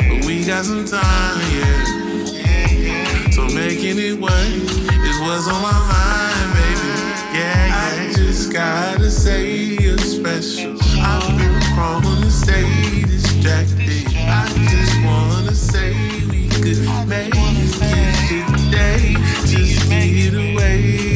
but 0.10 0.25
we 0.25 0.43
got 0.45 0.65
some 0.65 0.86
time, 0.86 1.39
yeah. 1.51 3.29
So 3.31 3.45
making 3.48 3.98
it 3.98 4.19
work 4.19 4.31
is 4.31 5.19
what's 5.21 5.48
on 5.48 5.62
my 5.62 5.71
mind, 5.71 6.53
baby. 6.53 6.91
Yeah, 7.33 7.67
yeah. 7.67 8.10
I 8.10 8.13
just 8.13 8.51
gotta 8.51 9.10
say 9.10 9.77
you're 9.79 9.98
special. 9.98 10.77
I've 11.00 11.38
been 11.38 11.60
prone 11.74 12.21
to 12.21 12.31
stay 12.31 13.01
distracted. 13.03 14.07
I 14.15 14.48
just 14.69 15.03
wanna 15.05 15.55
say 15.55 15.93
we 16.29 16.48
could 16.50 17.07
make 17.07 17.33
it 17.33 18.48
today. 18.57 19.15
Just 19.45 19.89
get 19.89 20.33
away. 20.33 21.11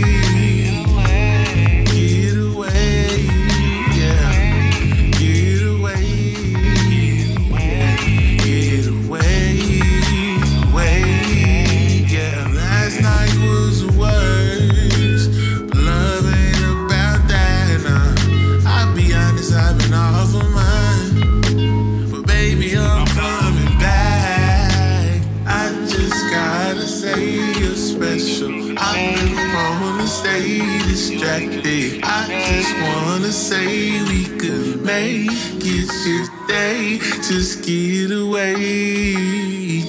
Just 32.46 32.74
wanna 32.80 33.32
say 33.32 34.02
we 34.04 34.26
could 34.38 34.82
make 34.84 35.30
it 35.32 35.90
today. 36.06 37.00
Just 37.28 37.64
get 37.66 38.12
away, 38.12 39.82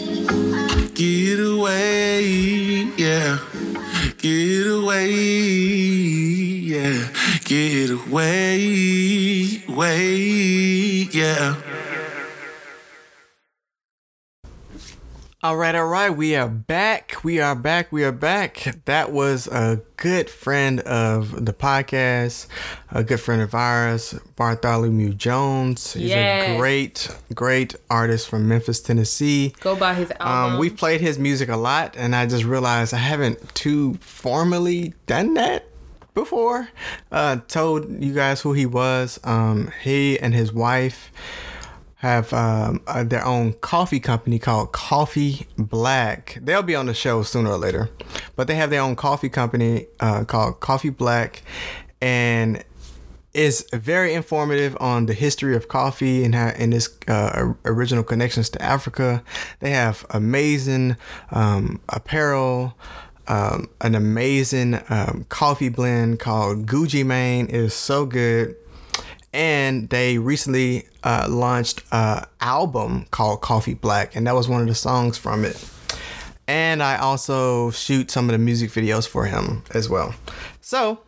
get 0.95 1.39
away, 1.39 2.25
yeah, 2.97 3.39
get 4.19 4.67
away, 4.67 5.11
yeah, 6.73 7.09
get 7.45 7.91
away, 7.91 9.63
way, 9.69 11.09
yeah. 11.13 11.66
All 15.47 15.57
right, 15.57 15.77
all 15.77 15.87
right. 15.87 16.11
We 16.11 16.35
are 16.35 16.49
back. 16.49 17.23
We 17.23 17.39
are 17.39 17.55
back. 17.55 17.93
We 17.93 18.03
are 18.03 18.11
back. 18.11 18.67
That 18.87 19.13
was 19.13 19.47
a 19.47 19.81
good 19.97 20.29
friend 20.29 20.81
of 20.81 21.47
the 21.47 21.53
podcast, 21.53 22.49
a 22.91 23.05
good 23.05 23.21
friend 23.21 23.41
of 23.41 23.55
ours, 23.55 24.19
Bartholomew 24.35 25.15
Jones. 25.15 25.93
He's 25.93 26.09
Yes. 26.11 26.49
a 26.51 26.57
great, 26.59 27.17
great 27.33 27.77
artist 27.89 28.29
from 28.29 28.49
Memphis, 28.49 28.81
Tennessee. 28.81 29.55
Go 29.61 29.77
buy 29.77 29.95
his 29.95 30.11
album. 30.19 30.55
Um, 30.55 30.59
we've 30.59 30.77
played 30.77 31.01
his 31.01 31.17
music 31.17 31.49
a 31.49 31.57
lot, 31.57 31.95
and 31.97 32.17
I 32.17 32.27
just 32.27 32.43
realized 32.43 32.93
I 32.93 32.97
haven't 32.97 33.55
too 33.55 33.99
formally 34.01 34.95
done 35.07 35.35
that 35.35 35.65
before. 36.13 36.71
Uh, 37.13 37.37
told 37.47 38.03
you 38.03 38.13
guys 38.13 38.41
who 38.41 38.53
he 38.53 38.67
was. 38.67 39.21
Um, 39.23 39.71
he 39.85 40.19
and 40.19 40.35
his 40.35 40.53
wife 40.53 41.13
have 41.97 42.33
um, 42.33 42.83
uh, 42.87 43.05
their 43.05 43.25
own 43.25 43.55
coffee 43.55 44.01
company 44.01 44.39
called 44.39 44.73
Coffee 44.73 45.47
Black. 45.57 46.39
They'll 46.43 46.63
be 46.63 46.75
on 46.75 46.87
the 46.87 46.95
show 46.95 47.23
sooner 47.23 47.51
or 47.51 47.59
later, 47.59 47.91
but 48.37 48.49
they 48.49 48.55
have 48.55 48.71
their 48.71 48.83
own 48.83 48.97
coffee 48.97 49.31
company 49.31 49.87
uh, 50.01 50.25
called 50.25 50.61
Coffee 50.61 50.91
Black, 50.91 51.43
and 52.03 52.63
is 53.33 53.67
very 53.73 54.15
informative 54.15 54.77
on 54.81 55.07
the 55.07 55.13
history 55.13 55.55
of 55.55 55.69
coffee 55.69 56.25
and 56.25 56.35
how 56.35 56.49
and 56.49 56.75
uh, 57.07 57.53
original 57.65 58.03
connections 58.03 58.49
to 58.51 58.63
Africa. 58.63 59.23
They 59.61 59.71
have 59.71 60.05
amazing 60.11 60.97
um, 61.31 61.81
apparel. 61.89 62.77
Um, 63.29 63.69
an 63.81 63.97
amazing 63.97 64.81
um, 64.89 65.27
coffee 65.29 65.69
blend 65.69 66.21
called 66.21 66.67
Gucci 66.67 67.05
Mane 67.05 67.49
is 67.49 67.75
so 67.75 68.07
good 68.07 68.55
and 69.37 69.91
they 69.91 70.17
recently 70.17 70.89
uh, 71.05 71.27
launched 71.29 71.83
an 71.93 72.25
album 72.41 73.05
called 73.11 73.43
Coffee 73.43 73.75
Black, 73.75 74.17
and 74.17 74.27
that 74.27 74.35
was 74.35 74.49
one 74.49 74.63
of 74.63 74.67
the 74.67 74.75
songs 74.75 75.19
from 75.19 75.45
it. 75.45 75.63
And 76.49 76.83
I 76.83 76.97
also 76.97 77.71
shoot 77.71 78.11
some 78.11 78.31
of 78.31 78.33
the 78.33 78.39
music 78.39 78.71
videos 78.71 79.07
for 79.07 79.27
him 79.27 79.63
as 79.75 79.91
well. 79.91 80.15
So 80.63 81.01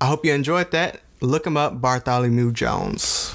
I 0.00 0.06
hope 0.06 0.24
you 0.24 0.34
enjoyed 0.34 0.72
that. 0.72 1.00
Look 1.20 1.46
him 1.46 1.56
up, 1.56 1.80
Bartholomew 1.80 2.52
Jones. 2.52 3.34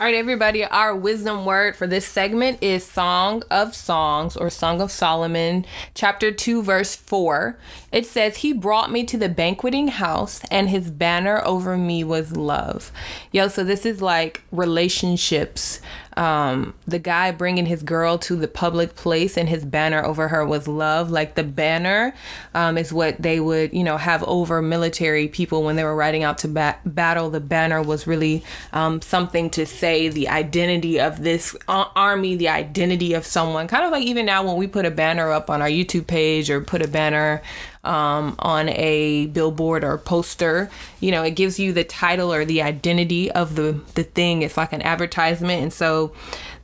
All 0.00 0.04
right, 0.04 0.14
everybody, 0.14 0.64
our 0.64 0.94
wisdom 0.94 1.44
word 1.44 1.74
for 1.74 1.88
this 1.88 2.06
segment 2.06 2.62
is 2.62 2.84
Song 2.84 3.42
of 3.50 3.74
Songs 3.74 4.36
or 4.36 4.48
Song 4.48 4.80
of 4.80 4.92
Solomon, 4.92 5.66
chapter 5.92 6.30
2, 6.30 6.62
verse 6.62 6.94
4. 6.94 7.58
It 7.90 8.06
says, 8.06 8.36
He 8.36 8.52
brought 8.52 8.92
me 8.92 9.02
to 9.02 9.16
the 9.16 9.28
banqueting 9.28 9.88
house, 9.88 10.40
and 10.52 10.68
his 10.68 10.92
banner 10.92 11.42
over 11.44 11.76
me 11.76 12.04
was 12.04 12.36
love. 12.36 12.92
Yo, 13.32 13.48
so 13.48 13.64
this 13.64 13.84
is 13.84 14.00
like 14.00 14.42
relationships. 14.52 15.80
Um, 16.18 16.74
the 16.84 16.98
guy 16.98 17.30
bringing 17.30 17.66
his 17.66 17.84
girl 17.84 18.18
to 18.18 18.34
the 18.34 18.48
public 18.48 18.96
place, 18.96 19.36
and 19.36 19.48
his 19.48 19.64
banner 19.64 20.04
over 20.04 20.26
her 20.26 20.44
was 20.44 20.66
love. 20.66 21.12
Like 21.12 21.36
the 21.36 21.44
banner 21.44 22.12
um, 22.54 22.76
is 22.76 22.92
what 22.92 23.22
they 23.22 23.38
would, 23.38 23.72
you 23.72 23.84
know, 23.84 23.96
have 23.96 24.24
over 24.24 24.60
military 24.60 25.28
people 25.28 25.62
when 25.62 25.76
they 25.76 25.84
were 25.84 25.94
riding 25.94 26.24
out 26.24 26.38
to 26.38 26.48
ba- 26.48 26.78
battle. 26.84 27.30
The 27.30 27.38
banner 27.38 27.80
was 27.80 28.08
really 28.08 28.42
um, 28.72 29.00
something 29.00 29.48
to 29.50 29.64
say 29.64 30.08
the 30.08 30.28
identity 30.28 30.98
of 30.98 31.22
this 31.22 31.54
uh, 31.68 31.84
army, 31.94 32.34
the 32.34 32.48
identity 32.48 33.14
of 33.14 33.24
someone. 33.24 33.68
Kind 33.68 33.84
of 33.84 33.92
like 33.92 34.02
even 34.02 34.26
now 34.26 34.42
when 34.44 34.56
we 34.56 34.66
put 34.66 34.84
a 34.84 34.90
banner 34.90 35.30
up 35.30 35.48
on 35.48 35.62
our 35.62 35.68
YouTube 35.68 36.08
page 36.08 36.50
or 36.50 36.60
put 36.60 36.82
a 36.82 36.88
banner 36.88 37.42
um, 37.84 38.36
on 38.38 38.68
a 38.70 39.26
billboard 39.26 39.84
or 39.84 39.98
poster, 39.98 40.70
you 41.00 41.10
know, 41.10 41.22
it 41.22 41.32
gives 41.32 41.58
you 41.58 41.72
the 41.72 41.84
title 41.84 42.32
or 42.32 42.44
the 42.44 42.62
identity 42.62 43.30
of 43.30 43.56
the 43.56 43.80
the 43.94 44.04
thing. 44.04 44.42
It's 44.42 44.56
like 44.56 44.72
an 44.72 44.82
advertisement, 44.82 45.62
and 45.62 45.72
so 45.72 46.12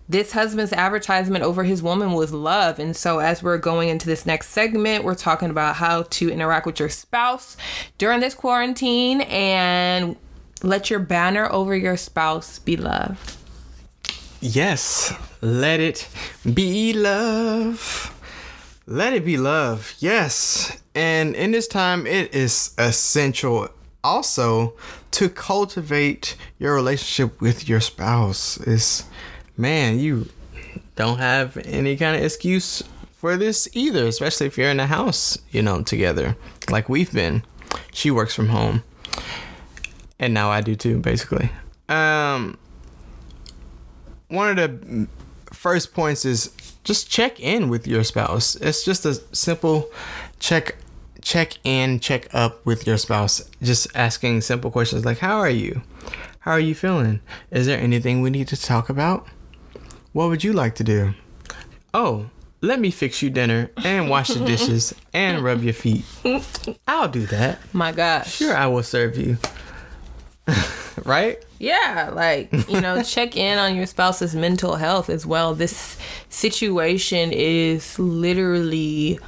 this 0.08 0.32
husband's 0.32 0.72
advertisement 0.72 1.44
over 1.44 1.64
his 1.64 1.82
woman 1.82 2.12
was 2.12 2.32
love. 2.32 2.78
And 2.78 2.94
so, 2.94 3.20
as 3.20 3.42
we're 3.42 3.58
going 3.58 3.88
into 3.88 4.06
this 4.06 4.26
next 4.26 4.48
segment, 4.48 5.04
we're 5.04 5.14
talking 5.14 5.50
about 5.50 5.76
how 5.76 6.02
to 6.02 6.30
interact 6.30 6.66
with 6.66 6.78
your 6.78 6.90
spouse 6.90 7.56
during 7.96 8.20
this 8.20 8.34
quarantine 8.34 9.22
and 9.22 10.16
let 10.62 10.90
your 10.90 11.00
banner 11.00 11.50
over 11.50 11.74
your 11.76 11.96
spouse 11.96 12.58
be 12.58 12.76
love. 12.76 13.38
Yes, 14.40 15.14
let 15.40 15.80
it 15.80 16.06
be 16.52 16.92
love. 16.92 18.10
Let 18.86 19.14
it 19.14 19.24
be 19.24 19.38
love. 19.38 19.94
Yes. 19.98 20.82
And 20.94 21.34
in 21.34 21.50
this 21.50 21.66
time, 21.66 22.06
it 22.06 22.34
is 22.34 22.74
essential 22.78 23.68
also 24.04 24.74
to 25.12 25.28
cultivate 25.28 26.36
your 26.58 26.74
relationship 26.74 27.40
with 27.40 27.68
your 27.68 27.80
spouse. 27.80 28.58
Is 28.58 29.04
man, 29.56 29.98
you 29.98 30.28
don't 30.96 31.18
have 31.18 31.56
any 31.64 31.96
kind 31.96 32.16
of 32.16 32.22
excuse 32.22 32.82
for 33.12 33.36
this 33.36 33.68
either, 33.72 34.06
especially 34.06 34.46
if 34.46 34.58
you're 34.58 34.70
in 34.70 34.76
the 34.76 34.86
house, 34.86 35.38
you 35.50 35.62
know, 35.62 35.82
together, 35.82 36.36
like 36.70 36.88
we've 36.88 37.12
been. 37.12 37.42
She 37.92 38.10
works 38.10 38.34
from 38.34 38.48
home. 38.48 38.84
And 40.18 40.32
now 40.32 40.50
I 40.50 40.60
do 40.60 40.76
too, 40.76 40.98
basically. 40.98 41.50
Um 41.88 42.58
one 44.28 44.50
of 44.50 44.56
the 44.56 45.08
first 45.52 45.94
points 45.94 46.24
is 46.24 46.50
just 46.82 47.10
check 47.10 47.40
in 47.40 47.68
with 47.68 47.86
your 47.86 48.04
spouse. 48.04 48.56
It's 48.56 48.84
just 48.84 49.06
a 49.06 49.14
simple 49.34 49.90
check 50.38 50.76
check 51.24 51.58
in, 51.64 51.98
check 51.98 52.32
up 52.32 52.64
with 52.64 52.86
your 52.86 52.98
spouse. 52.98 53.50
Just 53.60 53.88
asking 53.96 54.42
simple 54.42 54.70
questions 54.70 55.04
like 55.04 55.18
how 55.18 55.38
are 55.38 55.50
you? 55.50 55.82
How 56.40 56.52
are 56.52 56.60
you 56.60 56.74
feeling? 56.74 57.20
Is 57.50 57.66
there 57.66 57.80
anything 57.80 58.20
we 58.20 58.30
need 58.30 58.48
to 58.48 58.56
talk 58.60 58.88
about? 58.88 59.26
What 60.12 60.28
would 60.28 60.44
you 60.44 60.52
like 60.52 60.76
to 60.76 60.84
do? 60.84 61.14
Oh, 61.92 62.26
let 62.60 62.78
me 62.78 62.90
fix 62.90 63.22
you 63.22 63.30
dinner 63.30 63.70
and 63.82 64.08
wash 64.08 64.28
the 64.28 64.44
dishes 64.44 64.94
and 65.12 65.42
rub 65.42 65.62
your 65.62 65.72
feet. 65.72 66.04
I'll 66.86 67.08
do 67.08 67.26
that. 67.26 67.58
My 67.72 67.92
gosh. 67.92 68.34
Sure, 68.34 68.54
I 68.54 68.66
will 68.66 68.82
serve 68.82 69.16
you. 69.16 69.38
right? 71.04 71.42
Yeah, 71.58 72.10
like, 72.12 72.52
you 72.68 72.80
know, 72.80 73.02
check 73.04 73.36
in 73.36 73.58
on 73.58 73.74
your 73.74 73.86
spouse's 73.86 74.34
mental 74.34 74.76
health 74.76 75.08
as 75.08 75.24
well. 75.26 75.54
This 75.54 75.96
situation 76.28 77.32
is 77.32 77.98
literally 77.98 79.18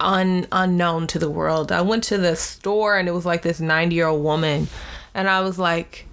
un- 0.00 0.46
unknown 0.52 1.06
to 1.08 1.18
the 1.18 1.30
world. 1.30 1.72
I 1.72 1.82
went 1.82 2.04
to 2.04 2.18
the 2.18 2.36
store 2.36 2.98
and 2.98 3.08
it 3.08 3.12
was 3.12 3.26
like 3.26 3.42
this 3.42 3.60
90 3.60 3.94
year 3.94 4.06
old 4.06 4.22
woman, 4.22 4.68
and 5.14 5.28
I 5.28 5.40
was 5.40 5.58
like, 5.58 6.06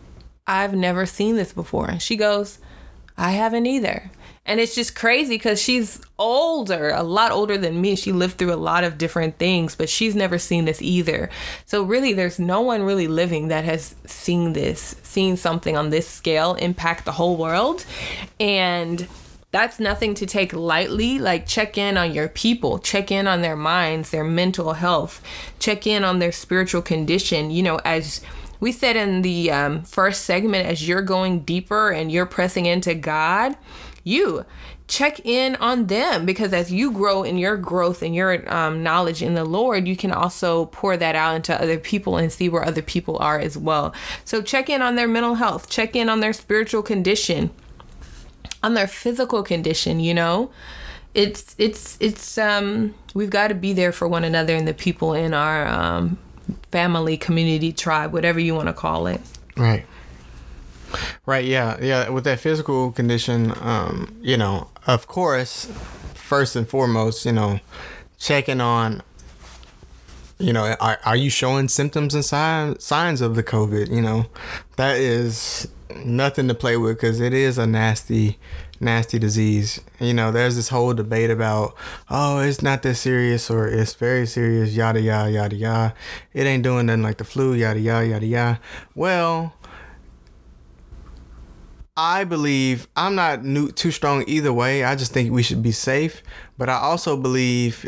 I've 0.48 0.74
never 0.74 1.06
seen 1.06 1.36
this 1.36 1.54
before. 1.54 1.90
And 1.90 2.02
she 2.02 2.16
goes, 2.16 2.60
I 3.18 3.32
haven't 3.32 3.66
either. 3.66 4.12
And 4.48 4.60
it's 4.60 4.76
just 4.76 4.96
crazy 4.96 5.36
because 5.36 5.60
she's 5.60 6.00
older, 6.20 6.90
a 6.90 7.02
lot 7.02 7.32
older 7.32 7.58
than 7.58 7.82
me. 7.82 7.96
She 7.96 8.12
lived 8.12 8.38
through 8.38 8.54
a 8.54 8.56
lot 8.56 8.84
of 8.84 9.00
different 9.00 9.40
things, 9.40 9.76
but 9.76 9.90
she's 9.90 10.16
never 10.16 10.38
seen 10.38 10.66
this 10.66 10.84
either. 10.84 11.32
So, 11.66 11.82
really, 11.82 12.14
there's 12.14 12.38
no 12.38 12.62
one 12.62 12.84
really 12.84 13.08
living 13.08 13.48
that 13.48 13.66
has 13.66 13.96
seen 14.06 14.54
this, 14.54 14.96
seen 15.02 15.36
something 15.36 15.76
on 15.76 15.90
this 15.90 16.08
scale 16.08 16.54
impact 16.56 17.06
the 17.06 17.14
whole 17.14 17.38
world. 17.38 17.86
And 18.40 19.08
that's 19.56 19.80
nothing 19.80 20.14
to 20.16 20.26
take 20.26 20.52
lightly. 20.52 21.18
Like, 21.18 21.48
check 21.48 21.78
in 21.78 21.96
on 21.96 22.14
your 22.14 22.28
people, 22.28 22.78
check 22.78 23.10
in 23.10 23.26
on 23.26 23.42
their 23.42 23.56
minds, 23.56 24.10
their 24.10 24.26
mental 24.26 24.74
health, 24.74 25.22
check 25.60 25.88
in 25.88 26.04
on 26.04 26.20
their 26.20 26.34
spiritual 26.34 26.82
condition. 26.82 27.52
You 27.52 27.64
know, 27.64 27.80
as 27.86 28.20
we 28.60 28.74
said 28.74 28.98
in 28.98 29.22
the 29.22 29.52
um, 29.52 29.84
first 29.84 30.26
segment, 30.26 30.68
as 30.68 30.86
you're 30.86 31.02
going 31.02 31.40
deeper 31.46 31.90
and 31.90 32.12
you're 32.12 32.26
pressing 32.26 32.66
into 32.66 32.94
God, 32.96 33.56
you 34.04 34.46
check 34.90 35.26
in 35.26 35.56
on 35.56 35.88
them 35.88 36.26
because 36.26 36.52
as 36.52 36.70
you 36.70 36.92
grow 36.92 37.24
in 37.24 37.38
your 37.38 37.56
growth 37.56 38.04
and 38.04 38.14
your 38.14 38.54
um, 38.54 38.84
knowledge 38.84 39.24
in 39.24 39.36
the 39.36 39.46
Lord, 39.46 39.88
you 39.88 39.96
can 39.96 40.12
also 40.12 40.66
pour 40.66 40.98
that 40.98 41.16
out 41.16 41.34
into 41.34 41.60
other 41.60 41.80
people 41.80 42.18
and 42.18 42.30
see 42.30 42.50
where 42.50 42.66
other 42.66 42.82
people 42.82 43.18
are 43.20 43.40
as 43.40 43.58
well. 43.58 43.96
So 44.26 44.42
check 44.42 44.70
in 44.70 44.82
on 44.82 44.96
their 44.96 45.08
mental 45.08 45.36
health, 45.36 45.70
check 45.70 45.96
in 45.96 46.10
on 46.10 46.20
their 46.20 46.34
spiritual 46.34 46.84
condition, 46.84 47.52
on 48.66 48.74
their 48.74 48.88
physical 48.88 49.44
condition, 49.44 50.00
you 50.00 50.14
know? 50.14 50.50
It's 51.14 51.56
it's 51.58 51.98
it's 52.02 52.38
um 52.38 52.94
we've 53.14 53.30
got 53.30 53.48
to 53.48 53.56
be 53.56 53.72
there 53.72 53.94
for 53.94 54.08
one 54.08 54.26
another 54.26 54.56
and 54.56 54.68
the 54.68 54.74
people 54.74 55.14
in 55.14 55.34
our 55.34 55.66
um 55.68 56.18
family, 56.72 57.16
community, 57.16 57.72
tribe, 57.72 58.12
whatever 58.12 58.40
you 58.40 58.56
want 58.56 58.68
to 58.68 58.74
call 58.74 59.08
it. 59.08 59.22
Right. 59.56 59.86
Right, 61.26 61.46
yeah. 61.46 61.78
Yeah, 61.82 62.10
with 62.10 62.24
that 62.26 62.40
physical 62.40 62.92
condition, 62.92 63.54
um, 63.62 64.18
you 64.22 64.38
know, 64.38 64.70
of 64.88 65.08
course, 65.08 65.72
first 66.14 66.56
and 66.56 66.68
foremost, 66.68 67.26
you 67.26 67.32
know, 67.32 67.60
checking 68.18 68.60
on 68.62 69.02
you 70.38 70.52
know, 70.52 70.76
are, 70.82 71.00
are 71.06 71.16
you 71.16 71.30
showing 71.30 71.70
symptoms 71.70 72.14
and 72.14 72.26
sign, 72.26 72.78
signs 72.80 73.22
of 73.22 73.36
the 73.36 73.44
COVID? 73.44 73.90
You 73.90 74.02
know, 74.02 74.26
that 74.76 74.98
is 74.98 75.70
nothing 76.04 76.48
to 76.48 76.54
play 76.54 76.78
with 76.78 76.98
because 76.98 77.20
it 77.20 77.34
is 77.34 77.58
a 77.58 77.68
nasty, 77.68 78.40
nasty 78.80 79.20
disease. 79.20 79.82
You 80.00 80.14
know, 80.14 80.32
there's 80.32 80.56
this 80.56 80.70
whole 80.70 80.94
debate 80.94 81.30
about, 81.30 81.76
oh, 82.10 82.40
it's 82.40 82.62
not 82.62 82.82
that 82.84 82.96
serious 82.96 83.50
or 83.50 83.68
it's 83.68 83.94
very 83.94 84.26
serious, 84.26 84.76
yada, 84.76 85.02
yada, 85.02 85.32
yada, 85.32 85.56
yada. 85.56 85.96
It 86.34 86.46
ain't 86.46 86.64
doing 86.64 86.88
nothing 86.88 87.04
like 87.04 87.18
the 87.18 87.24
flu, 87.24 87.54
yada, 87.54 87.80
yada, 87.80 88.08
yada, 88.08 88.26
yada. 88.26 88.60
Well, 88.94 89.54
I 91.98 92.26
believe 92.26 92.88
I'm 92.96 93.16
not 93.16 93.46
new, 93.46 93.72
too 93.72 93.92
strong 93.92 94.24
either 94.28 94.52
way. 94.52 94.84
I 94.84 94.96
just 94.96 95.14
think 95.14 95.32
we 95.32 95.44
should 95.44 95.64
be 95.64 95.72
safe. 95.72 96.22
But 96.58 96.70
I 96.70 96.76
also 96.76 97.16
believe 97.16 97.88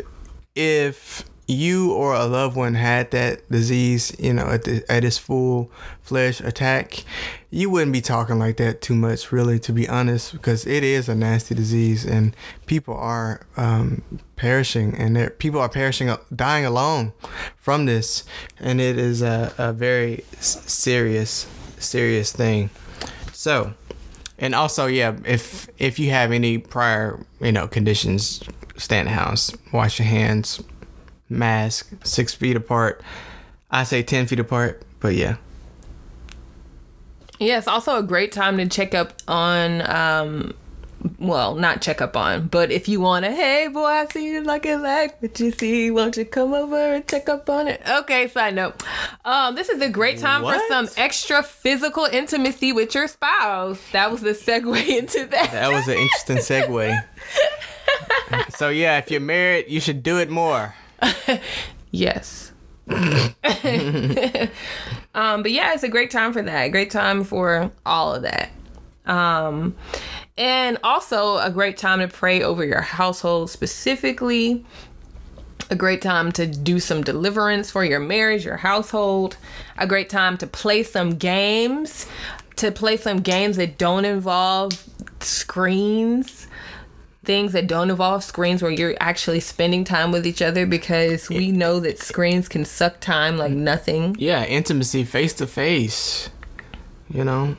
if 0.54 1.24
you 1.48 1.92
or 1.94 2.14
a 2.14 2.26
loved 2.26 2.56
one 2.56 2.74
had 2.74 3.10
that 3.10 3.50
disease, 3.50 4.14
you 4.18 4.34
know, 4.34 4.46
at, 4.48 4.64
the, 4.64 4.84
at 4.92 5.02
its 5.02 5.16
full 5.16 5.70
fledged 6.02 6.42
attack, 6.42 7.04
you 7.50 7.70
wouldn't 7.70 7.92
be 7.92 8.02
talking 8.02 8.38
like 8.38 8.58
that 8.58 8.82
too 8.82 8.94
much, 8.94 9.32
really, 9.32 9.58
to 9.60 9.72
be 9.72 9.88
honest, 9.88 10.32
because 10.32 10.66
it 10.66 10.84
is 10.84 11.08
a 11.08 11.14
nasty 11.14 11.54
disease 11.54 12.04
and 12.04 12.36
people 12.66 12.94
are 12.94 13.40
um, 13.56 14.02
perishing 14.36 14.94
and 14.94 15.36
people 15.38 15.58
are 15.58 15.70
perishing, 15.70 16.14
dying 16.36 16.66
alone 16.66 17.14
from 17.56 17.86
this. 17.86 18.24
And 18.60 18.78
it 18.78 18.98
is 18.98 19.22
a, 19.22 19.54
a 19.56 19.72
very 19.72 20.24
serious, 20.40 21.46
serious 21.78 22.30
thing. 22.30 22.68
So, 23.32 23.72
and 24.38 24.54
also, 24.54 24.86
yeah, 24.86 25.16
if 25.24 25.68
if 25.78 25.98
you 25.98 26.10
have 26.10 26.30
any 26.30 26.58
prior, 26.58 27.24
you 27.40 27.52
know, 27.52 27.66
conditions, 27.66 28.42
the 28.76 29.04
house, 29.08 29.52
wash 29.72 29.98
your 29.98 30.06
hands, 30.06 30.62
mask, 31.28 31.92
six 32.04 32.34
feet 32.34 32.56
apart. 32.56 33.02
I 33.70 33.84
say 33.84 34.02
ten 34.02 34.26
feet 34.26 34.40
apart, 34.40 34.82
but 35.00 35.14
yeah. 35.14 35.36
Yeah, 37.38 37.58
it's 37.58 37.68
also 37.68 37.98
a 37.98 38.02
great 38.02 38.32
time 38.32 38.56
to 38.58 38.66
check 38.66 38.94
up 38.94 39.12
on 39.28 39.88
um 39.88 40.54
well, 41.18 41.54
not 41.54 41.80
check 41.80 42.00
up 42.00 42.16
on, 42.16 42.48
but 42.48 42.70
if 42.72 42.88
you 42.88 43.00
want 43.00 43.24
to, 43.24 43.30
hey 43.30 43.68
boy, 43.68 43.84
I 43.84 44.06
see 44.06 44.26
you 44.26 44.42
like 44.42 44.66
a 44.66 44.76
leg, 44.76 45.12
but 45.20 45.38
you 45.38 45.52
see, 45.52 45.90
won't 45.90 46.16
you 46.16 46.24
come 46.24 46.52
over 46.54 46.94
and 46.94 47.06
check 47.06 47.28
up 47.28 47.48
on 47.48 47.68
it? 47.68 47.80
Okay, 47.88 48.26
side 48.28 48.54
note. 48.54 48.82
Um, 49.24 49.54
this 49.54 49.68
is 49.68 49.80
a 49.80 49.88
great 49.88 50.18
time 50.18 50.42
What? 50.42 50.60
for 50.60 50.66
some 50.68 50.88
extra 50.96 51.42
physical 51.42 52.04
intimacy 52.04 52.72
with 52.72 52.94
your 52.94 53.06
spouse. 53.06 53.80
That 53.92 54.10
was 54.10 54.22
the 54.22 54.30
segue 54.30 54.88
into 54.98 55.24
that. 55.26 55.52
That 55.52 55.70
was 55.70 55.86
an 55.86 55.98
interesting 55.98 56.38
segue. 56.38 57.04
so 58.56 58.68
yeah, 58.68 58.98
if 58.98 59.10
you're 59.10 59.20
married, 59.20 59.66
you 59.68 59.80
should 59.80 60.02
do 60.02 60.18
it 60.18 60.30
more. 60.30 60.74
Yes. 61.90 62.52
um, 62.88 63.34
but 63.42 65.52
yeah, 65.52 65.74
it's 65.74 65.82
a 65.82 65.88
great 65.88 66.10
time 66.10 66.32
for 66.32 66.42
that. 66.42 66.68
Great 66.68 66.90
time 66.90 67.24
for 67.24 67.70
all 67.84 68.14
of 68.14 68.22
that. 68.22 68.50
Um, 69.06 69.74
and 70.36 70.78
also 70.84 71.38
a 71.38 71.50
great 71.50 71.76
time 71.76 72.00
to 72.00 72.08
pray 72.08 72.42
over 72.42 72.64
your 72.64 72.82
household 72.82 73.50
specifically. 73.50 74.64
A 75.70 75.76
great 75.76 76.00
time 76.00 76.32
to 76.32 76.46
do 76.46 76.80
some 76.80 77.02
deliverance 77.02 77.70
for 77.70 77.84
your 77.84 78.00
marriage, 78.00 78.44
your 78.44 78.56
household. 78.56 79.36
A 79.76 79.86
great 79.86 80.08
time 80.08 80.38
to 80.38 80.46
play 80.46 80.82
some 80.82 81.16
games, 81.16 82.06
to 82.56 82.70
play 82.70 82.96
some 82.96 83.20
games 83.20 83.56
that 83.56 83.78
don't 83.78 84.04
involve 84.04 84.84
screens 85.20 86.46
things 87.28 87.52
that 87.52 87.66
don't 87.66 87.90
involve 87.90 88.24
screens 88.24 88.62
where 88.62 88.70
you're 88.70 88.96
actually 89.00 89.38
spending 89.38 89.84
time 89.84 90.10
with 90.12 90.26
each 90.26 90.40
other 90.40 90.64
because 90.64 91.28
we 91.28 91.52
know 91.52 91.78
that 91.78 91.98
screens 91.98 92.48
can 92.48 92.64
suck 92.64 93.00
time 93.00 93.36
like 93.36 93.52
nothing. 93.52 94.16
Yeah, 94.18 94.46
intimacy 94.46 95.04
face 95.04 95.34
to 95.34 95.46
face. 95.46 96.30
You 97.10 97.24
know, 97.24 97.54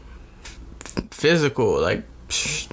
physical 1.11 1.79
like 1.79 2.03
sh- 2.29 2.65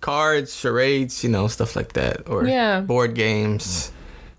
cards, 0.00 0.54
charades, 0.54 1.24
you 1.24 1.30
know, 1.30 1.48
stuff 1.48 1.74
like 1.74 1.92
that, 1.94 2.28
or 2.28 2.44
Yeah. 2.46 2.80
board 2.82 3.14
games. 3.14 3.90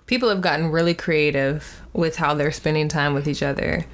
People 0.08 0.30
have 0.30 0.40
gotten 0.42 0.72
really 0.72 0.94
creative 0.94 1.82
with 1.94 2.16
how 2.16 2.34
they're 2.34 2.52
spending 2.54 2.88
time 2.88 3.14
with 3.14 3.28
each 3.28 3.44
other 3.44 3.86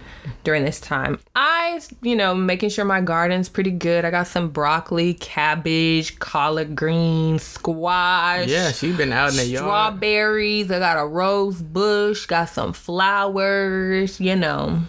during 0.44 0.64
this 0.66 0.80
time. 0.80 1.20
I, 1.36 1.80
you 2.02 2.16
know, 2.16 2.34
making 2.36 2.70
sure 2.70 2.86
my 2.86 3.02
garden's 3.02 3.50
pretty 3.50 3.72
good. 3.72 4.06
I 4.06 4.12
got 4.12 4.28
some 4.28 4.50
broccoli, 4.50 5.14
cabbage, 5.16 6.20
collard 6.20 6.76
greens, 6.76 7.44
squash. 7.44 8.48
Yeah, 8.48 8.72
she 8.72 8.92
been 8.94 9.12
out 9.14 9.32
in 9.32 9.38
the 9.38 9.46
yard. 9.46 9.64
Strawberries. 9.66 10.72
I 10.72 10.80
got 10.80 10.98
a 11.02 11.06
rose 11.08 11.62
bush. 11.62 12.26
Got 12.26 12.50
some 12.50 12.74
flowers. 12.74 14.20
You 14.20 14.36
know. 14.36 14.82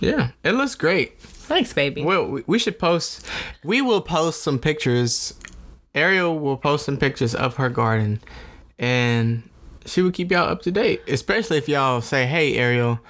Yeah, 0.00 0.30
it 0.44 0.52
looks 0.52 0.74
great. 0.74 1.20
Thanks, 1.20 1.72
baby. 1.72 2.02
Well, 2.04 2.26
we- 2.26 2.44
we 2.46 2.58
should 2.58 2.78
post. 2.78 3.26
We 3.64 3.82
will 3.82 4.00
post 4.00 4.42
some 4.42 4.58
pictures. 4.58 5.34
Ariel 5.94 6.38
will 6.38 6.56
post 6.56 6.86
some 6.86 6.96
pictures 6.96 7.34
of 7.34 7.56
her 7.56 7.68
garden, 7.68 8.20
and 8.78 9.42
she 9.84 10.00
will 10.02 10.12
keep 10.12 10.30
y'all 10.30 10.48
up 10.48 10.62
to 10.62 10.70
date. 10.70 11.02
Especially 11.08 11.56
if 11.58 11.68
y'all 11.68 12.00
say, 12.00 12.26
"Hey, 12.26 12.56
Ariel," 12.56 13.00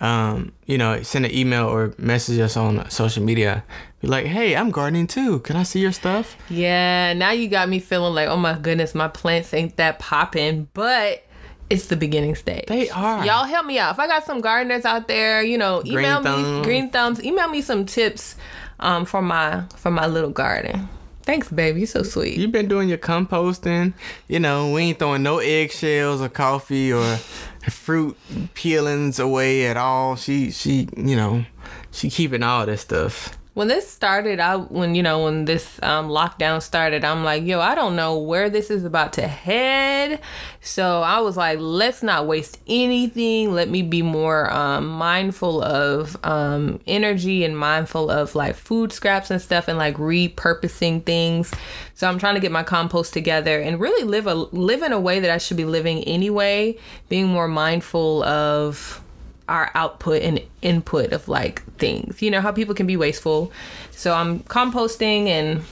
um, 0.00 0.52
you 0.66 0.78
know, 0.78 1.02
send 1.02 1.24
an 1.24 1.34
email 1.34 1.66
or 1.66 1.94
message 1.98 2.38
us 2.38 2.56
on 2.56 2.88
social 2.90 3.22
media. 3.22 3.64
Be 4.00 4.08
like, 4.08 4.26
"Hey, 4.26 4.54
I'm 4.54 4.70
gardening 4.70 5.06
too. 5.06 5.40
Can 5.40 5.56
I 5.56 5.64
see 5.64 5.80
your 5.80 5.92
stuff?" 5.92 6.36
Yeah, 6.48 7.12
now 7.14 7.32
you 7.32 7.48
got 7.48 7.68
me 7.68 7.80
feeling 7.80 8.14
like, 8.14 8.28
oh 8.28 8.36
my 8.36 8.56
goodness, 8.56 8.94
my 8.94 9.08
plants 9.08 9.52
ain't 9.52 9.76
that 9.76 9.98
popping, 9.98 10.68
but 10.72 11.24
it's 11.70 11.86
the 11.86 11.96
beginning 11.96 12.34
stage. 12.34 12.66
They 12.66 12.88
are. 12.90 13.24
Y'all 13.26 13.44
help 13.44 13.66
me 13.66 13.78
out. 13.78 13.94
If 13.94 13.98
I 13.98 14.06
got 14.06 14.24
some 14.24 14.40
gardeners 14.40 14.84
out 14.84 15.08
there, 15.08 15.42
you 15.42 15.58
know, 15.58 15.82
Green 15.82 15.98
email 15.98 16.20
me 16.22 16.62
green 16.62 16.90
thumbs. 16.90 17.22
Email 17.22 17.48
me 17.48 17.60
some 17.60 17.84
tips 17.84 18.36
um, 18.80 19.04
for 19.04 19.20
my 19.20 19.64
for 19.76 19.90
my 19.90 20.06
little 20.06 20.30
garden. 20.30 20.88
Thanks, 21.22 21.50
baby. 21.50 21.80
You're 21.80 21.86
so 21.86 22.04
sweet. 22.04 22.38
You've 22.38 22.52
been 22.52 22.68
doing 22.68 22.88
your 22.88 22.96
composting. 22.96 23.92
You 24.28 24.40
know, 24.40 24.72
we 24.72 24.82
ain't 24.82 24.98
throwing 24.98 25.22
no 25.22 25.40
eggshells 25.40 26.22
or 26.22 26.30
coffee 26.30 26.90
or 26.90 27.18
fruit 27.62 28.16
peelings 28.54 29.18
away 29.18 29.66
at 29.66 29.76
all. 29.76 30.16
She, 30.16 30.50
she, 30.50 30.88
you 30.96 31.16
know, 31.16 31.44
she 31.90 32.10
keeping 32.10 32.42
all 32.42 32.66
this 32.66 32.82
stuff. 32.82 33.37
When 33.58 33.66
this 33.66 33.90
started 33.90 34.38
out 34.38 34.70
when 34.70 34.94
you 34.94 35.02
know 35.02 35.24
when 35.24 35.44
this 35.44 35.80
um, 35.82 36.08
lockdown 36.08 36.62
started 36.62 37.04
i'm 37.04 37.24
like 37.24 37.42
yo 37.42 37.58
i 37.58 37.74
don't 37.74 37.96
know 37.96 38.16
where 38.16 38.48
this 38.48 38.70
is 38.70 38.84
about 38.84 39.12
to 39.12 39.26
head. 39.26 40.20
So 40.60 41.02
i 41.02 41.18
was 41.18 41.36
like 41.36 41.58
let's 41.58 42.00
not 42.00 42.28
waste 42.28 42.60
anything. 42.68 43.52
Let 43.52 43.68
me 43.68 43.82
be 43.82 44.00
more 44.00 44.48
um, 44.52 44.86
mindful 44.86 45.60
of 45.60 46.16
um, 46.24 46.78
energy 46.86 47.44
and 47.44 47.58
mindful 47.58 48.12
of 48.12 48.36
like 48.36 48.54
food 48.54 48.92
scraps 48.92 49.28
and 49.28 49.42
stuff 49.42 49.66
and 49.66 49.76
like 49.76 49.96
repurposing 49.96 51.04
things. 51.04 51.52
So 51.94 52.08
i'm 52.08 52.20
trying 52.20 52.36
to 52.36 52.40
get 52.40 52.52
my 52.52 52.62
compost 52.62 53.12
together 53.12 53.58
and 53.58 53.80
really 53.80 54.04
live 54.04 54.28
a 54.28 54.34
live 54.34 54.84
in 54.84 54.92
a 54.92 55.00
way 55.00 55.18
that 55.18 55.32
i 55.32 55.38
should 55.38 55.56
be 55.56 55.64
living 55.64 56.04
anyway 56.04 56.78
being 57.08 57.26
more 57.26 57.48
mindful 57.48 58.22
of 58.22 59.02
our 59.48 59.70
output 59.74 60.22
and 60.22 60.40
input 60.62 61.12
of 61.12 61.28
like 61.28 61.62
things. 61.76 62.22
You 62.22 62.30
know 62.30 62.40
how 62.40 62.52
people 62.52 62.74
can 62.74 62.86
be 62.86 62.96
wasteful. 62.96 63.52
So 63.90 64.14
I'm 64.14 64.40
composting 64.40 65.26
and 65.26 65.62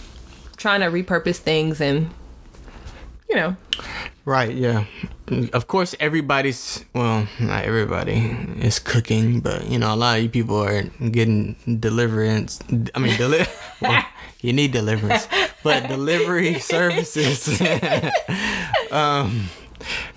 trying 0.57 0.81
to 0.81 0.87
repurpose 0.87 1.37
things 1.37 1.81
and 1.81 2.11
you 3.29 3.37
know. 3.37 3.57
Right, 4.25 4.55
yeah. 4.55 4.85
Of 5.53 5.69
course, 5.69 5.95
everybody's, 6.01 6.85
well, 6.95 7.29
not 7.39 7.65
everybody 7.65 8.37
is 8.61 8.79
cooking, 8.79 9.41
but, 9.41 9.69
you 9.69 9.79
know, 9.79 9.95
a 9.95 9.97
lot 9.97 10.19
of 10.19 10.23
you 10.25 10.29
people 10.29 10.57
are 10.57 10.83
getting 10.83 11.57
deliverance. 11.81 12.59
I 12.95 12.99
mean, 12.99 13.17
deli- 13.17 13.47
well, 13.81 14.05
you 14.41 14.53
need 14.53 14.73
deliverance, 14.73 15.29
but 15.63 15.89
delivery 15.89 16.59
services 16.61 17.61
um, 18.91 19.49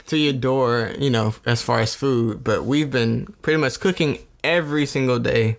to 0.09 0.17
your 0.17 0.33
door, 0.33 0.91
you 0.99 1.09
know, 1.09 1.33
as 1.45 1.61
far 1.61 1.79
as 1.79 1.95
food. 1.95 2.43
But 2.43 2.65
we've 2.65 2.91
been 2.91 3.33
pretty 3.41 3.59
much 3.59 3.79
cooking 3.79 4.19
every 4.43 4.85
single 4.85 5.19
day. 5.19 5.57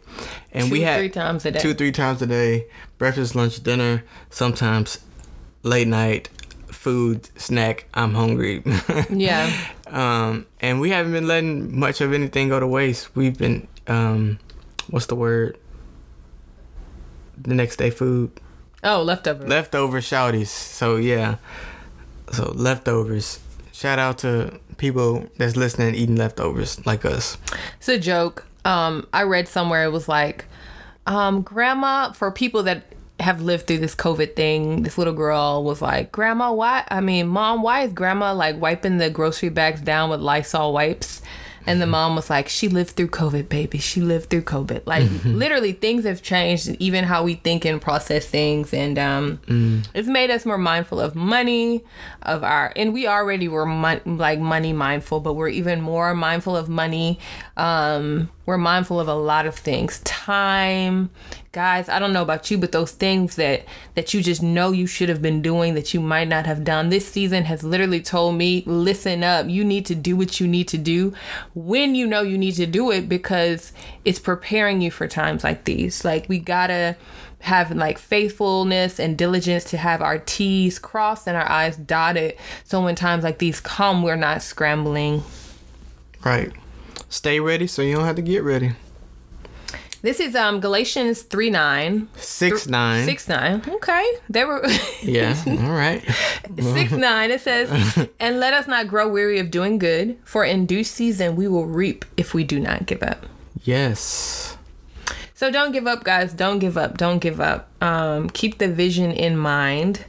And 0.52 0.70
we 0.70 0.80
Two, 0.80 0.84
had 0.84 0.98
three 0.98 1.08
times 1.08 1.46
a 1.46 1.50
day. 1.52 1.58
Two, 1.60 1.74
three 1.74 1.92
times 1.92 2.22
a 2.22 2.26
day. 2.26 2.66
Breakfast, 2.98 3.34
lunch, 3.34 3.62
dinner, 3.62 4.04
sometimes 4.30 4.98
late 5.62 5.88
night 5.88 6.28
food, 6.80 7.28
snack. 7.38 7.86
I'm 7.94 8.14
hungry. 8.14 8.62
Yeah. 9.10 9.52
um, 9.86 10.46
and 10.60 10.80
we 10.80 10.90
haven't 10.90 11.12
been 11.12 11.26
letting 11.28 11.78
much 11.78 12.00
of 12.00 12.12
anything 12.12 12.48
go 12.48 12.58
to 12.58 12.66
waste. 12.66 13.14
We've 13.14 13.36
been, 13.36 13.68
um, 13.86 14.38
what's 14.88 15.06
the 15.06 15.14
word? 15.14 15.58
The 17.36 17.54
next 17.54 17.76
day 17.76 17.90
food. 17.90 18.30
Oh, 18.82 19.02
leftover. 19.02 19.46
Leftover 19.46 20.00
shouties. 20.00 20.46
So 20.48 20.96
yeah. 20.96 21.36
So 22.32 22.52
leftovers. 22.54 23.40
Shout 23.80 23.98
out 23.98 24.18
to 24.18 24.60
people 24.76 25.26
that's 25.38 25.56
listening 25.56 25.94
eating 25.94 26.16
leftovers 26.16 26.84
like 26.84 27.06
us. 27.06 27.38
It's 27.78 27.88
a 27.88 27.98
joke. 27.98 28.44
Um, 28.66 29.08
I 29.14 29.22
read 29.22 29.48
somewhere 29.48 29.84
it 29.84 29.90
was 29.90 30.06
like, 30.06 30.44
um, 31.06 31.40
grandma, 31.40 32.12
for 32.12 32.30
people 32.30 32.62
that 32.64 32.92
have 33.20 33.40
lived 33.40 33.66
through 33.66 33.78
this 33.78 33.94
COVID 33.94 34.36
thing, 34.36 34.82
this 34.82 34.98
little 34.98 35.14
girl 35.14 35.64
was 35.64 35.80
like, 35.80 36.12
Grandma, 36.12 36.52
why? 36.52 36.84
I 36.88 37.00
mean, 37.00 37.28
Mom, 37.28 37.62
why 37.62 37.80
is 37.80 37.94
grandma 37.94 38.34
like 38.34 38.60
wiping 38.60 38.98
the 38.98 39.08
grocery 39.08 39.48
bags 39.48 39.80
down 39.80 40.10
with 40.10 40.20
Lysol 40.20 40.74
wipes? 40.74 41.22
And 41.70 41.80
the 41.80 41.87
mom 41.87 42.16
was 42.16 42.28
like, 42.28 42.48
She 42.48 42.68
lived 42.68 42.90
through 42.96 43.09
COVID, 43.09 43.48
baby. 43.48 43.78
She 43.78 44.00
lived 44.00 44.28
through 44.30 44.42
COVID. 44.42 44.83
Like 44.87 45.09
literally 45.24 45.72
things 45.72 46.04
have 46.04 46.20
changed, 46.22 46.68
even 46.80 47.04
how 47.04 47.22
we 47.22 47.35
think 47.37 47.64
and 47.64 47.80
process 47.80 48.26
things. 48.26 48.74
And 48.74 48.98
um, 48.98 49.40
it's 49.94 50.09
made 50.09 50.30
us 50.30 50.44
more 50.44 50.59
mindful 50.59 51.00
of 51.00 51.14
money, 51.14 51.85
of 52.22 52.42
our, 52.42 52.72
and 52.74 52.92
we 52.92 53.06
already 53.06 53.46
were 53.48 53.66
mon- 53.66 54.00
like 54.18 54.40
money 54.40 54.72
mindful, 54.72 55.20
but 55.20 55.35
we're 55.35 55.48
even 55.48 55.80
more 55.80 56.14
mindful 56.14 56.56
of 56.56 56.68
money. 56.68 57.18
Um, 57.56 58.30
we're 58.46 58.59
mindful 58.59 58.98
of 58.98 59.06
a 59.06 59.14
lot 59.14 59.46
of 59.46 59.54
things. 59.54 60.00
Time, 60.04 61.11
guys, 61.52 61.88
I 61.88 61.98
don't 61.98 62.12
know 62.12 62.22
about 62.22 62.50
you, 62.50 62.58
but 62.58 62.72
those 62.72 62.92
things 62.92 63.36
that 63.36 63.64
that 63.94 64.14
you 64.14 64.22
just 64.22 64.42
know 64.42 64.70
you 64.70 64.86
should 64.86 65.08
have 65.08 65.20
been 65.20 65.42
doing 65.42 65.74
that 65.74 65.92
you 65.92 66.00
might 66.00 66.28
not 66.28 66.46
have 66.46 66.64
done. 66.64 66.88
This 66.88 67.08
season 67.08 67.44
has 67.44 67.64
literally 67.64 68.00
told 68.00 68.36
me, 68.36 68.62
listen 68.66 69.24
up. 69.24 69.48
You 69.48 69.64
need 69.64 69.86
to 69.86 69.94
do 69.94 70.16
what 70.16 70.40
you 70.40 70.46
need 70.46 70.68
to 70.68 70.78
do 70.78 71.12
when 71.54 71.94
you 71.94 72.06
know 72.06 72.22
you 72.22 72.38
need 72.38 72.52
to 72.52 72.66
do 72.66 72.90
it 72.90 73.08
because 73.08 73.72
it's 74.04 74.18
preparing 74.18 74.80
you 74.80 74.90
for 74.90 75.08
times 75.08 75.42
like 75.42 75.64
these. 75.64 76.04
Like 76.04 76.28
we 76.28 76.38
gotta 76.38 76.96
have 77.40 77.72
like 77.72 77.98
faithfulness 77.98 79.00
and 79.00 79.16
diligence 79.16 79.64
to 79.64 79.76
have 79.76 80.02
our 80.02 80.18
T's 80.18 80.78
crossed 80.78 81.26
and 81.26 81.36
our 81.36 81.50
I's 81.50 81.76
dotted. 81.76 82.36
So 82.64 82.82
when 82.84 82.94
times 82.94 83.24
like 83.24 83.38
these 83.38 83.60
come, 83.60 84.02
we're 84.02 84.16
not 84.16 84.42
scrambling. 84.42 85.24
Right. 86.24 86.52
Stay 87.08 87.40
ready 87.40 87.66
so 87.66 87.82
you 87.82 87.96
don't 87.96 88.04
have 88.04 88.16
to 88.16 88.22
get 88.22 88.44
ready. 88.44 88.72
This 90.02 90.18
is 90.20 90.34
um 90.34 90.60
Galatians 90.60 91.22
3 91.22 91.50
9. 91.50 92.08
Six 92.16 92.66
nine. 92.66 93.04
6 93.04 93.28
9. 93.28 93.62
Okay. 93.68 94.12
They 94.28 94.44
were 94.44 94.66
Yeah. 95.02 95.36
All 95.46 95.72
right. 95.72 96.02
6 96.58 96.92
9. 96.92 97.30
It 97.30 97.40
says, 97.40 98.08
And 98.20 98.40
let 98.40 98.54
us 98.54 98.66
not 98.66 98.88
grow 98.88 99.08
weary 99.08 99.38
of 99.38 99.50
doing 99.50 99.78
good, 99.78 100.16
for 100.24 100.44
in 100.44 100.66
due 100.66 100.84
season 100.84 101.36
we 101.36 101.46
will 101.48 101.66
reap 101.66 102.04
if 102.16 102.32
we 102.34 102.44
do 102.44 102.58
not 102.58 102.86
give 102.86 103.02
up. 103.02 103.26
Yes. 103.62 104.56
So 105.34 105.50
don't 105.50 105.72
give 105.72 105.86
up, 105.86 106.04
guys. 106.04 106.32
Don't 106.34 106.58
give 106.58 106.76
up. 106.76 106.98
Don't 106.98 107.18
give 107.18 107.40
up. 107.40 107.68
Um, 107.82 108.28
keep 108.30 108.58
the 108.58 108.68
vision 108.68 109.10
in 109.10 109.36
mind. 109.38 110.04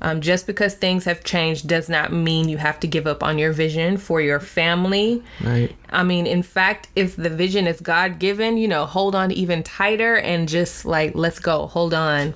Um, 0.00 0.20
just 0.20 0.46
because 0.46 0.74
things 0.74 1.04
have 1.06 1.24
changed 1.24 1.66
does 1.66 1.88
not 1.88 2.12
mean 2.12 2.50
you 2.50 2.58
have 2.58 2.78
to 2.80 2.86
give 2.86 3.06
up 3.06 3.22
on 3.22 3.38
your 3.38 3.52
vision 3.52 3.96
for 3.96 4.20
your 4.20 4.40
family. 4.40 5.22
Right. 5.42 5.74
I 5.88 6.02
mean, 6.02 6.26
in 6.26 6.42
fact, 6.42 6.88
if 6.94 7.16
the 7.16 7.30
vision 7.30 7.66
is 7.66 7.80
God 7.80 8.18
given, 8.18 8.58
you 8.58 8.68
know, 8.68 8.84
hold 8.84 9.14
on 9.14 9.32
even 9.32 9.62
tighter 9.62 10.16
and 10.16 10.48
just 10.48 10.84
like, 10.84 11.14
let's 11.14 11.38
go, 11.38 11.66
hold 11.66 11.94
on. 11.94 12.34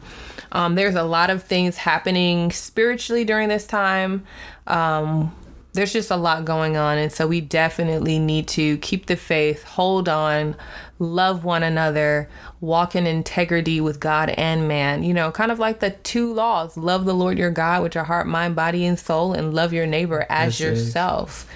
Um, 0.52 0.74
there's 0.74 0.94
a 0.94 1.04
lot 1.04 1.30
of 1.30 1.44
things 1.44 1.76
happening 1.76 2.50
spiritually 2.50 3.24
during 3.24 3.48
this 3.48 3.66
time. 3.66 4.24
Um, 4.66 5.34
there's 5.72 5.92
just 5.92 6.10
a 6.10 6.16
lot 6.16 6.44
going 6.44 6.76
on. 6.76 6.98
And 6.98 7.12
so 7.12 7.26
we 7.26 7.40
definitely 7.40 8.18
need 8.18 8.48
to 8.48 8.78
keep 8.78 9.06
the 9.06 9.16
faith, 9.16 9.62
hold 9.62 10.08
on, 10.08 10.56
love 10.98 11.44
one 11.44 11.62
another, 11.62 12.28
walk 12.60 12.96
in 12.96 13.06
integrity 13.06 13.80
with 13.80 14.00
God 14.00 14.30
and 14.30 14.66
man. 14.66 15.02
You 15.02 15.14
know, 15.14 15.30
kind 15.30 15.52
of 15.52 15.58
like 15.58 15.80
the 15.80 15.90
two 15.90 16.32
laws 16.32 16.76
love 16.76 17.04
the 17.04 17.14
Lord 17.14 17.38
your 17.38 17.50
God 17.50 17.82
with 17.82 17.94
your 17.94 18.04
heart, 18.04 18.26
mind, 18.26 18.56
body, 18.56 18.84
and 18.84 18.98
soul, 18.98 19.32
and 19.32 19.54
love 19.54 19.72
your 19.72 19.86
neighbor 19.86 20.26
as 20.28 20.58
Yes, 20.58 20.60
yes. 20.60 20.78
yourself. 20.78 21.48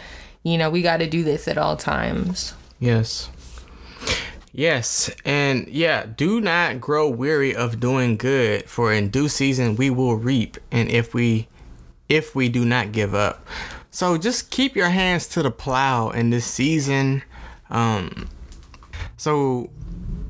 You 0.42 0.58
know, 0.58 0.70
we 0.70 0.82
got 0.82 0.98
to 0.98 1.08
do 1.08 1.24
this 1.24 1.48
at 1.48 1.58
all 1.58 1.76
times. 1.76 2.54
Yes. 2.78 3.30
Yes, 4.56 5.10
and 5.24 5.66
yeah, 5.66 6.06
do 6.06 6.40
not 6.40 6.80
grow 6.80 7.08
weary 7.08 7.56
of 7.56 7.80
doing 7.80 8.16
good, 8.16 8.70
for 8.70 8.92
in 8.92 9.08
due 9.08 9.28
season 9.28 9.74
we 9.74 9.90
will 9.90 10.14
reap, 10.14 10.58
and 10.70 10.88
if 10.88 11.12
we 11.12 11.48
if 12.08 12.36
we 12.36 12.48
do 12.48 12.64
not 12.64 12.92
give 12.92 13.16
up. 13.16 13.44
So 13.94 14.18
just 14.18 14.50
keep 14.50 14.74
your 14.74 14.88
hands 14.88 15.28
to 15.28 15.42
the 15.44 15.52
plow 15.52 16.10
in 16.10 16.30
this 16.30 16.44
season. 16.44 17.22
Um 17.70 18.28
so 19.16 19.70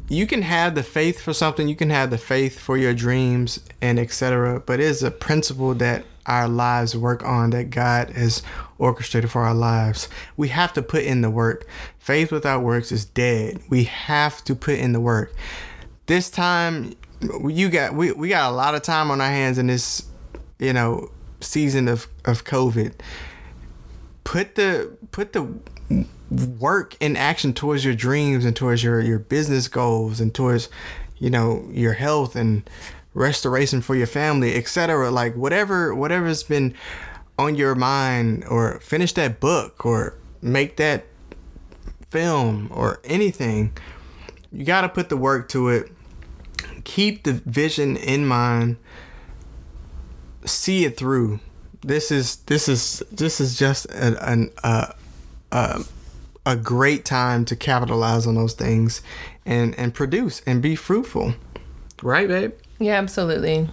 you 0.07 0.27
can 0.27 0.43
have 0.43 0.75
the 0.75 0.83
faith 0.83 1.19
for 1.23 1.33
something, 1.33 1.67
you 1.67 1.75
can 1.75 1.89
have 1.89 2.11
the 2.11 2.19
faith 2.19 2.59
for 2.59 2.77
your 2.77 2.93
dreams 2.93 3.61
and 3.81 3.99
etc. 3.99 4.61
But 4.61 4.81
it 4.81 4.85
is 4.85 5.03
a 5.03 5.11
principle 5.11 5.73
that 5.77 6.05
our 6.27 6.47
lives 6.47 6.95
work 6.95 7.25
on 7.25 7.51
that 7.51 7.71
God 7.71 8.11
has 8.11 8.43
orchestrated 8.77 9.31
for 9.31 9.41
our 9.41 9.55
lives. 9.55 10.11
We 10.37 10.49
have 10.49 10.75
to 10.75 10.83
put 10.83 11.05
in 11.05 11.23
the 11.23 11.31
work. 11.31 11.67
Faith 11.99 12.33
without 12.33 12.63
works 12.63 12.93
is 12.93 13.07
dead. 13.07 13.63
We 13.71 13.85
have 13.85 14.45
to 14.45 14.55
put 14.55 14.79
in 14.79 14.93
the 14.93 15.01
work. 15.01 15.35
This 16.05 16.29
time 16.29 16.93
you 17.49 17.71
got 17.71 17.95
we, 17.95 18.13
we 18.13 18.29
got 18.29 18.53
a 18.53 18.55
lot 18.55 18.75
of 18.75 18.83
time 18.83 19.11
on 19.11 19.23
our 19.23 19.31
hands 19.31 19.57
in 19.57 19.69
this, 19.69 20.05
you 20.59 20.75
know, 20.75 21.11
season 21.41 21.89
of, 21.89 22.09
of 22.27 22.45
COVID. 22.45 22.93
Put 24.25 24.55
the 24.55 24.97
put 25.13 25.33
the 25.33 25.49
work 26.59 26.97
in 27.01 27.17
action 27.17 27.53
towards 27.53 27.85
your 27.85 27.95
dreams 27.95 28.45
and 28.45 28.57
towards 28.57 28.83
your 28.83 29.01
your 29.01 29.19
business 29.19 29.69
goals 29.69 30.21
and 30.21 30.35
towards 30.35 30.69
you 31.19 31.31
know 31.31 31.69
your 31.71 31.93
health 31.93 32.35
and 32.35 32.69
restoration 33.13 33.81
for 33.81 33.95
your 33.95 34.07
family 34.07 34.57
etc 34.57 35.11
like 35.11 35.37
whatever 35.37 35.95
whatever's 35.95 36.43
been 36.43 36.75
on 37.39 37.55
your 37.55 37.77
mind 37.77 38.45
or 38.49 38.81
finish 38.81 39.13
that 39.13 39.39
book 39.39 39.87
or 39.87 40.19
make 40.43 40.77
that 40.77 41.05
film 42.11 42.69
or 42.73 43.01
anything 43.05 43.71
you 44.55 44.65
got 44.65 44.83
to 44.83 44.89
put 44.89 45.09
the 45.09 45.17
work 45.17 45.49
to 45.49 45.69
it. 45.69 45.91
Keep 46.85 47.25
the 47.25 47.33
vision 47.33 47.97
in 47.97 48.25
mind. 48.25 48.77
See 50.45 50.85
it 50.85 50.97
through 50.97 51.41
this 51.87 52.11
is 52.11 52.37
this 52.47 52.69
is 52.69 53.03
this 53.13 53.41
is 53.41 53.59
just 53.59 53.87
an, 53.87 54.17
an 54.17 54.51
uh, 54.63 54.89
uh, 55.53 55.83
a 56.47 56.57
great 56.57 57.05
time 57.05 57.45
to 57.45 57.57
capitalize 57.57 58.27
on 58.27 58.35
those 58.35 58.55
things 58.55 59.03
and 59.47 59.75
and 59.79 59.95
produce 59.95 60.43
and 60.47 60.63
be 60.63 60.75
fruitful 60.75 61.35
right 62.03 62.29
babe 62.29 62.53
Yeah, 62.79 62.95
absolutely. 62.95 63.69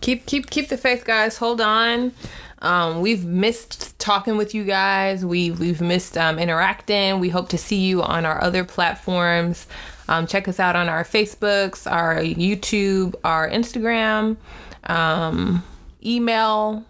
Keep 0.00 0.26
keep 0.26 0.50
keep 0.50 0.68
the 0.68 0.76
faith, 0.76 1.04
guys. 1.04 1.38
Hold 1.38 1.60
on. 1.60 2.12
Um, 2.60 3.00
we've 3.00 3.24
missed 3.24 3.98
talking 3.98 4.36
with 4.36 4.54
you 4.54 4.64
guys. 4.64 5.24
We've 5.24 5.58
we've 5.58 5.80
missed 5.80 6.16
um, 6.16 6.38
interacting. 6.38 7.20
We 7.20 7.28
hope 7.28 7.48
to 7.50 7.58
see 7.58 7.80
you 7.80 8.02
on 8.02 8.24
our 8.24 8.42
other 8.42 8.64
platforms. 8.64 9.66
Um, 10.08 10.26
check 10.26 10.48
us 10.48 10.60
out 10.60 10.76
on 10.76 10.88
our 10.88 11.04
Facebooks, 11.04 11.90
our 11.90 12.16
YouTube, 12.16 13.14
our 13.24 13.48
Instagram, 13.48 14.36
um, 14.84 15.62
email, 16.04 16.84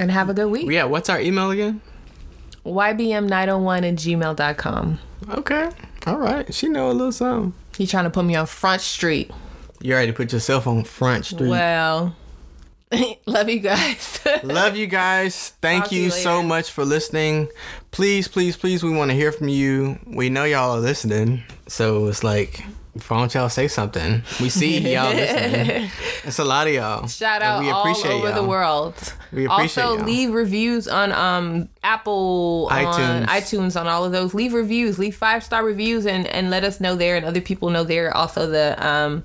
and 0.00 0.10
have 0.10 0.28
a 0.28 0.34
good 0.34 0.50
week. 0.50 0.70
yeah 0.70 0.84
what's 0.84 1.08
our 1.08 1.20
email 1.20 1.50
again 1.50 1.80
YBM901 2.64 3.88
at 3.88 3.94
gmail.com. 3.94 4.98
okay 5.30 5.70
all 6.06 6.18
right 6.18 6.52
she 6.54 6.68
know 6.68 6.90
a 6.90 6.92
little 6.92 7.12
something 7.12 7.52
You 7.78 7.86
trying 7.86 8.04
to 8.04 8.10
put 8.10 8.24
me 8.24 8.34
on 8.36 8.46
Front 8.46 8.80
Street. 8.82 9.30
you 9.80 9.92
already 9.94 10.12
put 10.12 10.32
yourself 10.32 10.66
on 10.66 10.84
front 10.84 11.26
street 11.26 11.48
Well, 11.48 12.14
love 13.26 13.48
you 13.48 13.58
guys. 13.58 14.20
Love 14.44 14.76
you 14.76 14.86
guys. 14.86 15.50
Thank 15.60 15.84
Talk 15.84 15.92
you, 15.92 16.02
you 16.02 16.10
so 16.10 16.40
much 16.40 16.70
for 16.70 16.84
listening. 16.84 17.48
Please, 17.90 18.28
please, 18.28 18.56
please, 18.56 18.84
we 18.84 18.90
want 18.94 19.10
to 19.10 19.16
hear 19.16 19.32
from 19.32 19.48
you. 19.48 19.98
We 20.06 20.28
know 20.30 20.44
y'all 20.44 20.70
are 20.76 20.80
listening. 20.80 21.42
So 21.66 22.06
it's 22.06 22.22
like, 22.22 22.62
why 23.08 23.18
don't 23.18 23.34
y'all 23.34 23.48
say 23.48 23.68
something? 23.68 24.22
We 24.40 24.48
see 24.48 24.92
y'all 24.94 25.12
listening. 25.14 25.90
It's 26.24 26.38
a 26.40 26.44
lot 26.44 26.66
of 26.66 26.72
y'all. 26.74 27.06
Shout 27.06 27.40
out 27.40 27.60
we 27.62 27.68
appreciate 27.68 27.72
all 27.72 27.82
appreciate 27.82 28.12
over 28.12 28.28
the 28.30 28.34
y'all. 28.40 28.48
world. 28.48 29.14
We 29.32 29.44
appreciate 29.46 29.84
also, 29.84 29.96
y'all. 29.98 30.04
leave 30.04 30.32
reviews 30.32 30.88
on 30.88 31.12
um 31.12 31.68
Apple, 31.84 32.68
on 32.70 32.84
iTunes. 32.84 33.26
iTunes, 33.26 33.80
on 33.80 33.86
all 33.86 34.04
of 34.04 34.10
those. 34.12 34.34
Leave 34.34 34.52
reviews, 34.52 34.98
leave 34.98 35.14
five 35.16 35.44
star 35.44 35.64
reviews, 35.64 36.04
and 36.06 36.26
and 36.26 36.50
let 36.50 36.64
us 36.64 36.80
know 36.80 36.96
there, 36.96 37.16
and 37.16 37.24
other 37.24 37.40
people 37.40 37.70
know 37.70 37.84
there. 37.84 38.16
Also, 38.16 38.48
the 38.48 38.74
um 38.84 39.22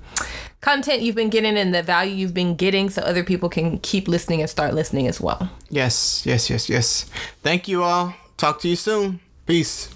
content 0.60 1.02
you've 1.02 1.16
been 1.16 1.30
getting 1.30 1.56
and 1.56 1.74
the 1.74 1.82
value 1.82 2.14
you've 2.14 2.34
been 2.34 2.54
getting, 2.54 2.88
so 2.88 3.02
other 3.02 3.24
people 3.24 3.48
can 3.48 3.78
keep 3.80 4.06
listening 4.06 4.40
and 4.40 4.48
start 4.48 4.74
listening 4.74 5.08
as 5.08 5.20
well. 5.20 5.50
Yes, 5.70 6.24
yes, 6.24 6.48
yes, 6.48 6.68
yes. 6.68 7.06
Thank 7.42 7.66
you 7.66 7.82
all. 7.82 8.14
Talk 8.36 8.60
to 8.60 8.68
you 8.68 8.76
soon. 8.76 9.18
Peace. 9.46 9.88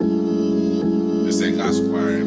This 0.00 1.40
ain't 1.42 1.58
gospel 1.58 1.90
choir 1.90 2.18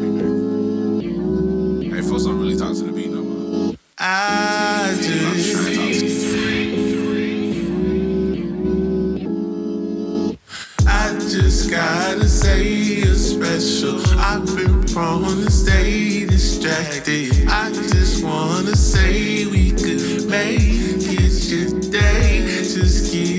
I 2.10 2.30
really 2.30 2.56
talking 2.56 2.74
to 2.76 2.84
the 2.84 2.92
beat 2.92 3.10
no 3.10 3.22
more. 3.22 3.74
I 3.98 4.92
I'm 4.92 5.02
just 5.02 5.52
to 5.52 5.74
talk 5.74 5.92
to. 5.92 6.08
I 10.86 11.12
just 11.30 11.70
gotta 11.70 12.26
say 12.26 12.66
you're 12.66 13.14
special. 13.14 14.00
I've 14.18 14.46
been 14.56 14.84
prone 14.84 15.44
to 15.44 15.50
stay 15.50 16.24
distracted. 16.24 17.46
I 17.46 17.70
just 17.72 18.24
wanna 18.24 18.74
say 18.74 19.44
we 19.44 19.72
could 19.72 20.30
make 20.30 21.04
it 21.12 21.50
your 21.50 21.78
day. 21.90 22.46
Just 22.62 23.12
give. 23.12 23.37